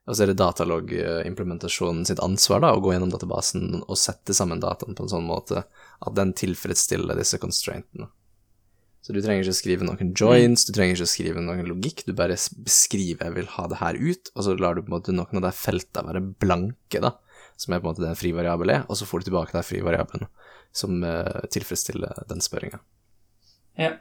[0.09, 4.61] og så er det datalog-implementasjonen sitt ansvar da, å gå gjennom databasen og sette sammen
[4.63, 8.07] dataen på en sånn måte at den tilfredsstiller disse constraintene.
[8.99, 12.35] Så du trenger ikke skrive noen joins, du trenger ikke skrive noen logikk, du bare
[12.65, 15.39] beskriver 'jeg vil ha det her ut', og så lar du på en måte noen
[15.39, 17.15] av de feltene være blanke, da,
[17.55, 19.55] som er på en måte det en fri variabel er, og så får du tilbake
[19.55, 20.27] de frivariabelen variablene
[20.71, 22.79] som uh, tilfredsstiller den spørringa.
[23.79, 23.97] Ja.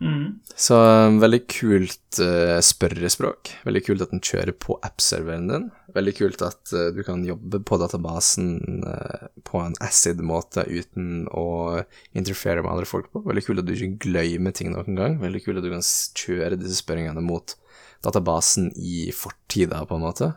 [0.00, 0.40] Mm.
[0.56, 3.52] Så eh, veldig kult uh, spørrespråk.
[3.66, 5.66] Veldig kult at den kjører på app-serveren din.
[5.94, 8.54] Veldig kult at uh, du kan jobbe på databasen
[8.86, 11.82] uh, på en acid-måte uten å
[12.16, 13.24] interfere med andre folk på.
[13.28, 15.18] Veldig kult at du ikke glemmer ting noen gang.
[15.20, 17.56] Veldig kult at du kan kjøre disse spørringene mot
[18.04, 20.30] databasen i fortida, på en måte.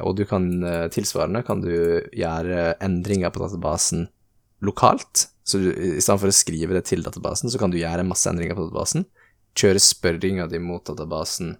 [0.00, 0.46] Og du kan
[0.90, 1.68] tilsvarende kan du
[2.16, 4.06] gjøre endringer på databasen
[4.64, 5.28] lokalt.
[5.44, 8.28] Så du, i stedet for å skrive det til databasen, så kan du gjøre masse
[8.30, 9.06] endringer på databasen,
[9.58, 11.56] kjøre spørringa di mot databasen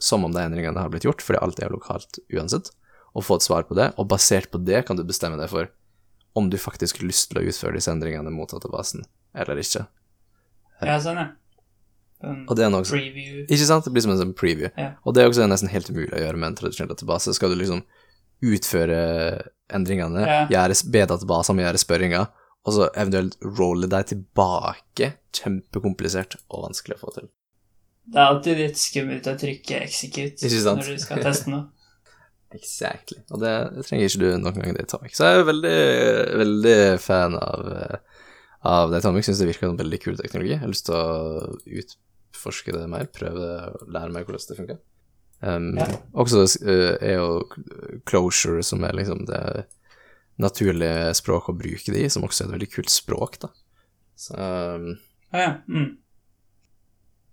[0.00, 2.70] som om de endringene har blitt gjort, fordi alt er lokalt uansett,
[3.16, 5.72] og få et svar på det, og basert på det kan du bestemme deg for
[6.36, 9.86] om du faktisk har lyst til å utføre disse endringene mot databasen, eller ikke.
[10.84, 11.30] Ja, sånn, ja.
[12.24, 13.42] En Og det er noe preview.
[13.44, 13.84] Ikke sant?
[13.84, 14.70] Det blir som en sånn preview.
[14.80, 14.94] Ja.
[15.04, 17.34] Og det er også nesten helt umulig å gjøre med en tradisjonell database.
[17.36, 17.82] Skal du liksom
[18.42, 18.98] utføre
[19.72, 20.46] endringene, Ja.
[20.50, 22.26] gjøre, B-databaser med gjøre spørringer,
[22.66, 27.28] og så eventuelt rolle deg tilbake, kjempekomplisert og vanskelig å få til.
[28.06, 31.66] Det er alltid litt skummelt å trykke execute når du skal teste noe.
[32.56, 33.18] Exactly.
[33.34, 35.16] Og det, det trenger ikke du noen gang Datomic.
[35.18, 35.78] Så jeg er veldig,
[36.38, 38.20] veldig fan av, eh,
[38.70, 39.26] av Datomic.
[39.26, 40.52] Syns det virker som veldig kul teknologi.
[40.54, 44.78] Jeg har lyst til å utforske det mer, prøve å lære meg hvordan det funker.
[45.40, 45.86] Um, Ja.
[46.16, 47.44] Også uh, er jo
[48.08, 49.66] closure, som er liksom det
[50.40, 53.52] naturlige språket å bruke det i, som også er et veldig kult språk, da.
[54.16, 54.90] Så um,
[55.32, 55.52] Å ja.
[55.68, 55.90] Mm.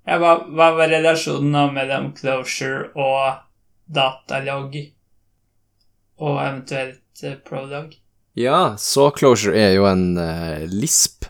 [0.08, 3.44] ja hva, hva var relasjonen da mellom closure og
[3.94, 4.76] datalog
[6.24, 7.94] og eventuelt uh, prolog.
[8.40, 11.28] Ja, så Closure er jo en uh, lisp.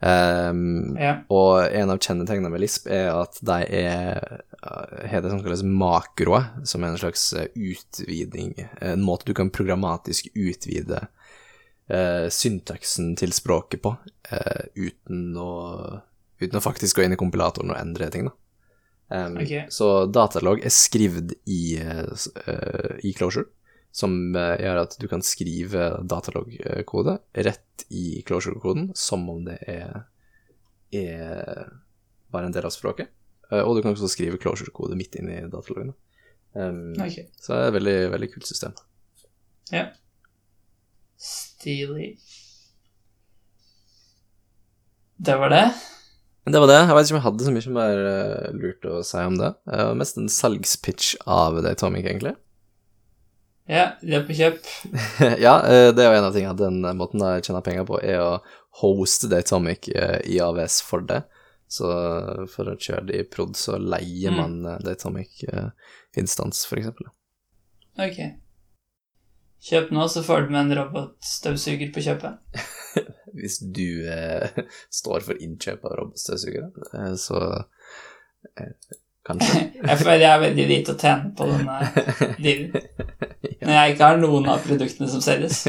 [0.00, 1.18] Um, Ja.
[1.28, 5.62] Og en av kjennetegnene med Lisp er at de er eh, har det som kalles
[5.62, 11.04] makroer, som er en slags eh, utviding, en måte du kan programmatisk utvide
[11.86, 13.94] eh, syntaksen til språket på,
[14.30, 15.52] eh, uten, å,
[16.42, 18.36] uten å faktisk gå inn i kompilatoren og endre ting, da.
[19.08, 19.64] Um, okay.
[19.72, 22.12] Så datalog er skrevet i, uh,
[22.44, 23.48] eh, i Closure,
[23.88, 27.14] som eh, gjør at du kan skrive datalog-kode
[27.46, 30.02] rett i Closure-koden, som om det er,
[30.92, 31.70] er
[32.28, 33.08] bare en del av språket.
[33.52, 35.94] Eh, Og du kan også skrive Closure-kode midt inn i dataloggene.
[36.54, 37.20] Um, Ok.
[37.40, 38.74] Så det er et veldig, veldig kult system.
[39.72, 39.86] Ja.
[41.18, 42.16] Stilig.
[45.18, 45.64] Det var det.
[46.48, 46.78] Det var det.
[46.80, 49.50] Jeg vet ikke om jeg hadde så mye mer var lurt å si om det.
[49.68, 52.34] Var mest en salgspitch av Datomic, egentlig.
[53.68, 54.68] Ja, løp og kjøp.
[55.44, 56.56] ja, eh, det er jo en av tingene.
[56.56, 58.30] Den måten jeg tjener penger på, er å
[58.80, 61.20] hoste Datomic eh, i AVS for det.
[61.68, 61.88] Så
[62.48, 64.36] for å kjøre det i prod, så leier Mm.
[64.40, 67.10] man eh, Datomic-instans, for eksempel.
[68.00, 68.20] Ok.
[69.68, 72.38] Kjøp nå, så får du med en robotstøvsuger på kjøpet.
[73.38, 74.46] Hvis du uh,
[75.00, 77.42] står for innkjøp av robotstøvsugere, uh, så
[78.54, 78.72] eh,
[79.26, 79.64] kanskje.
[79.90, 81.76] Jeg føler jeg er veldig lite å tjene på denne
[82.38, 82.72] dealen.
[83.58, 85.64] Når jeg ikke har noen av produktene som selges.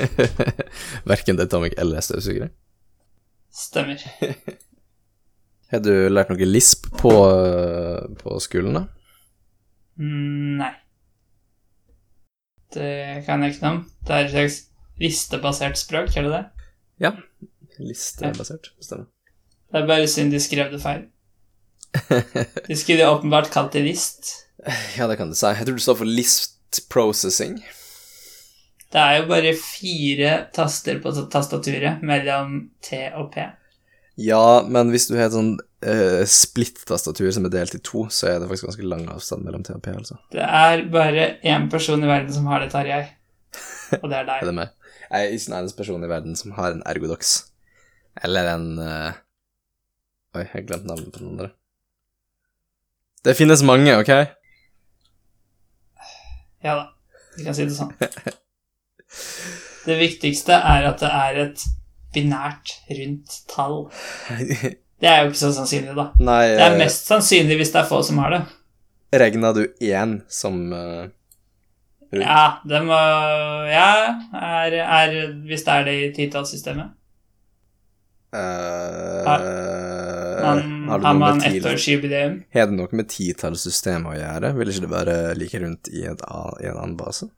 [1.09, 2.53] Verken Datomic eller støvsugere.
[3.49, 4.05] Stemmer.
[5.69, 8.85] Har du lært noe lisp på, eh, på skolen, da?
[9.99, 10.73] Mm, nei.
[12.73, 13.79] Det kan jeg ikke noe om.
[14.05, 14.57] Det er et slags
[14.99, 16.43] listebasert språk, er det det?
[17.05, 17.13] Ja.
[17.79, 19.07] Listebasert, stemmer.
[19.69, 21.05] Det er bare synd de skrev det feil.
[22.67, 24.35] De skulle åpenbart kalt det list.
[24.97, 25.47] Ja, det kan du si.
[25.47, 27.61] Jeg tror du står for list processing.
[28.91, 33.45] Det er jo bare fire taster på tastaturet mellom T og P.
[34.19, 38.27] Ja, men hvis du har et sånn uh, splitt-tastatur som er delt i to, så
[38.33, 40.17] er det faktisk ganske lang avstand mellom T og P, altså.
[40.33, 43.05] Det er bare én person i verden som har det, Tarjei.
[44.01, 44.49] Og det er Er deg.
[44.49, 44.73] det meg?
[45.09, 47.31] Jeg er ikke den eneste personen i verden som har en ergodox.
[48.25, 49.15] Eller en uh...
[50.37, 51.49] Oi, jeg glemte navnet på den andre.
[53.25, 54.11] Det finnes mange, ok?
[56.63, 56.85] Ja da,
[57.37, 57.95] vi kan si det sånn.
[59.87, 61.63] Det viktigste er at det er et
[62.15, 63.81] binært, rundt tall.
[64.99, 66.09] Det er jo ikke så sannsynlig, da.
[66.19, 68.41] Nei, Det er eh, mest sannsynlig hvis det er få som har det.
[69.15, 71.07] regna du én som uh,
[72.11, 72.25] rundt?
[72.25, 72.97] Ja, det må
[73.71, 73.91] Ja,
[74.35, 75.15] er, er,
[75.47, 76.91] hvis det er det i titallssystemet.
[78.35, 79.25] Eh,
[80.43, 82.43] Man, har, har man ettårsjubileum?
[82.53, 84.51] har det noe med titallssystemet å gjøre?
[84.59, 86.21] Vil ikke det være like rundt i, et,
[86.61, 87.31] i en annen base?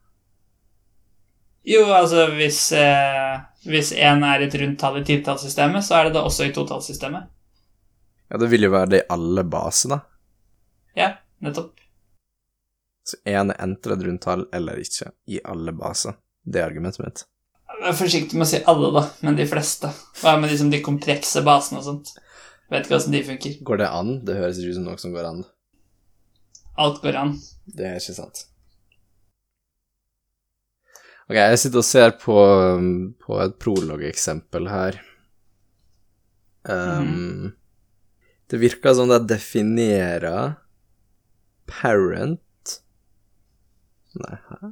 [1.64, 6.16] Jo, altså hvis eh, Hvis én er et rundt tall i titallssystemet, så er det
[6.16, 7.28] det også i totallssystemet.
[8.32, 9.98] Ja, det vil jo være det i alle baser, da.
[10.98, 11.08] Ja,
[11.44, 11.78] nettopp.
[13.06, 16.18] Så én er enten et rundt tall eller ikke, i alle baser.
[16.42, 17.24] Det er argumentet mitt.
[17.82, 19.90] Vær forsiktig med å si alle, da, men de fleste.
[20.20, 22.12] Hva med liksom de komplekse basene og sånt?
[22.72, 23.58] Vet ikke åssen de funker.
[23.68, 24.14] Går det an?
[24.26, 25.42] Det høres ikke ut som noe som går an.
[26.82, 27.36] Alt går an.
[27.66, 28.46] Det er ikke sant.
[31.32, 32.34] Ok, jeg sitter og ser på,
[32.76, 34.98] um, på et prolog-eksempel her.
[36.68, 37.54] Um,
[38.52, 40.58] Det virker som det definerer
[41.64, 42.74] parent
[44.12, 44.70] Nei, hæ?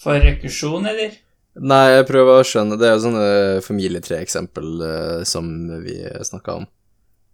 [0.00, 1.20] For rekursjon, eller?
[1.60, 3.28] Nei, jeg prøver å skjønne Det er jo sånne
[3.68, 5.52] familietreeksempel uh, som
[5.84, 6.66] vi snakka om.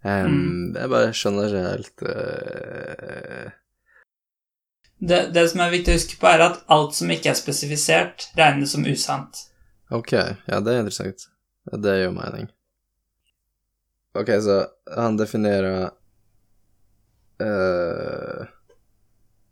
[0.03, 3.57] Um, Jeg bare skjønner ikke helt uh,
[4.99, 8.29] Det, det som er viktig å huske på, er at alt som ikke er spesifisert,
[8.39, 9.45] regnes som usant.
[9.95, 11.29] Ok, ja, det er interessant.
[11.71, 12.49] Ja, Det gir jo mening.
[14.19, 14.65] Ok, så
[14.97, 15.93] han definerer
[17.39, 18.49] uh,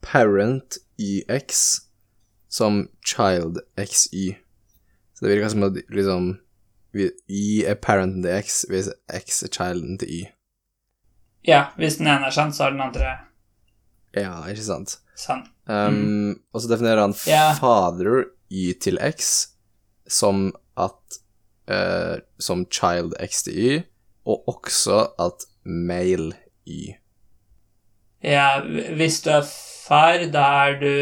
[0.03, 1.62] parent YX
[2.49, 4.34] som child XY.
[5.14, 6.34] Så det virker som at liksom
[7.28, 10.20] Y er parenten til X, hvis X er childen til Y.
[11.47, 13.18] Ja, hvis den ene er sann, så er den andre
[14.16, 14.99] Ja, ikke sant?
[15.18, 15.46] Sann.
[15.66, 17.56] Um, Og så definerer han yeah.
[17.58, 19.48] father Y til X
[20.06, 21.18] som at
[21.66, 23.82] uh, Som child X til Y,
[24.26, 26.36] og også at male
[26.66, 26.94] Y.
[28.22, 29.42] Ja, hvis du er
[29.86, 30.92] far, da er du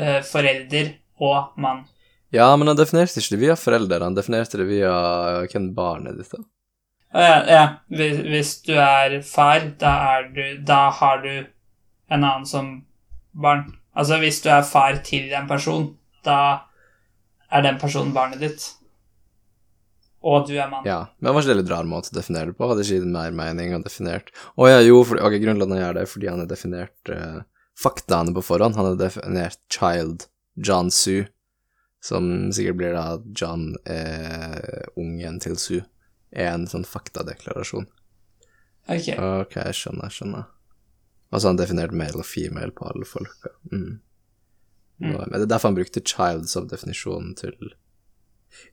[0.00, 1.86] uh, forelder og mann.
[2.34, 4.92] Ja, men han definerte ikke det via foreldre, han definerte det via
[5.46, 6.44] hvem barnet ditt er.
[7.16, 7.66] Ja, ja.
[7.88, 11.46] Hvis, hvis du er far, da, er du, da har du
[12.08, 12.72] en annen som
[13.36, 13.68] barn.
[13.96, 15.90] Altså hvis du er far til en person,
[16.26, 16.68] da
[17.52, 18.66] er den personen barnet ditt.
[20.26, 20.86] Og du er mann.
[20.88, 22.66] Ja, men var ikke det litt rar måte å definere det på?
[22.70, 25.82] Hadde ikke mer mening å definert Å ja, jo, for, ok, grunnen til at han
[25.82, 27.36] gjør det er fordi han har definert uh,
[27.78, 28.78] faktaene på forhånd.
[28.78, 30.26] Han har definert child
[30.56, 31.28] John Sue,
[32.02, 35.84] som sikkert blir da John er ungen til Sue,
[36.34, 37.86] er en sånn faktadeklarasjon.
[38.86, 39.12] Ok.
[39.14, 40.50] Ok, jeg skjønner, skjønner.
[41.32, 43.50] Og så har han definerte male og female på alle folka.
[43.72, 43.98] Mm.
[45.02, 45.16] Mm.
[45.16, 47.52] Men det er derfor han brukte child som definisjon til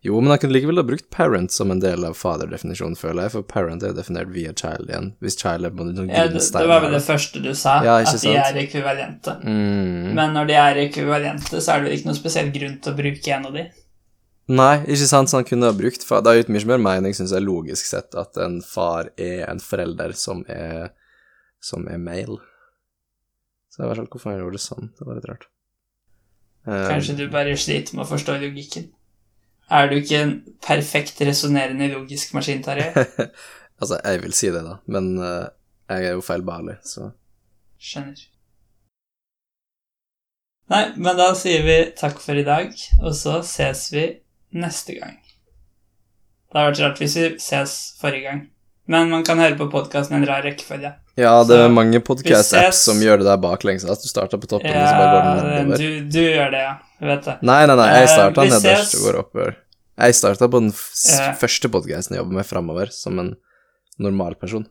[0.06, 3.34] Jo, men han kunne likevel ha brukt parent som en del av father-definisjonen, føler jeg,
[3.34, 5.10] for parent er jo definert via child igjen.
[5.20, 7.97] Hvis child er på noen Ja, det, det var vel det første du sa, Ja,
[7.99, 9.34] at at de er ekvivalente.
[9.43, 10.14] mm.
[10.16, 12.99] Men når de er ekvivalente, så er det vel ikke noen spesiell grunn til å
[13.01, 13.66] bruke en av de.
[14.54, 17.14] Nei, ikke sant, så han kunne ha brukt fa- Det har gitt mye mer mening,
[17.16, 20.93] syns jeg, logisk sett, at en far er en forelder som er
[21.64, 22.41] som er male.
[23.72, 24.91] Så jeg vet ikke hvorfor han gjorde det sånn.
[24.97, 25.47] Det var litt rart.
[26.68, 28.91] Um, Kanskje du bare sliter med å forstå logikken.
[29.74, 32.91] Er du ikke en perfekt resonnerende logisk maskin, Tarjei?
[33.80, 35.49] altså, jeg vil si det, da, men uh,
[35.89, 37.09] jeg er jo feilbarlig, så
[37.84, 38.22] Skjønner.
[40.72, 42.70] Nei, men da sier vi takk for i dag,
[43.01, 44.05] og så ses vi
[44.55, 45.18] neste gang.
[46.47, 48.43] Det har vært rart hvis vi ses forrige gang,
[48.88, 50.93] men man kan høre på podkasten en rar rekkefølge.
[51.16, 54.47] Ja, det er Så, mange podcast-apps som gjør det der baklengs, at du starter på
[54.49, 55.78] toppen, og så bare går den nedover.
[55.78, 56.72] du, du gjør det, ja.
[57.05, 57.36] Vet det.
[57.45, 59.55] Nei, nei, nei, jeg Eh, starta uh, nederst og går oppover.
[60.01, 63.36] Jeg starta på den s- første podcasten jeg jobber med framover, som en
[64.01, 64.66] normal person.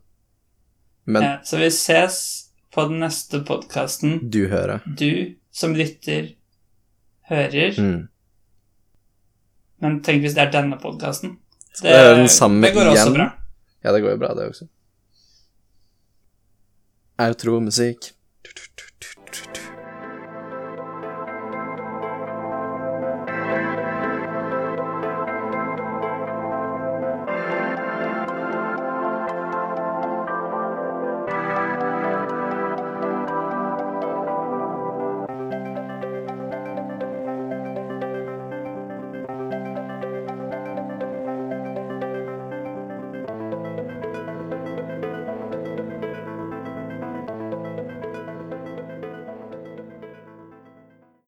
[1.07, 2.19] Men Ja, så vi ses
[2.75, 4.19] på den neste podkasten.
[4.31, 4.81] du hører.
[4.99, 6.33] Du som lytter,
[7.31, 7.79] hører.
[7.79, 8.09] Mm.
[9.83, 11.37] Men tenk hvis det er denne podkasten.
[11.75, 13.15] Skal det, høre den samme det går også igjen?
[13.17, 13.33] bra.
[13.85, 14.69] Ja, det går jo bra, det også.
[17.19, 18.15] Outro-musikk.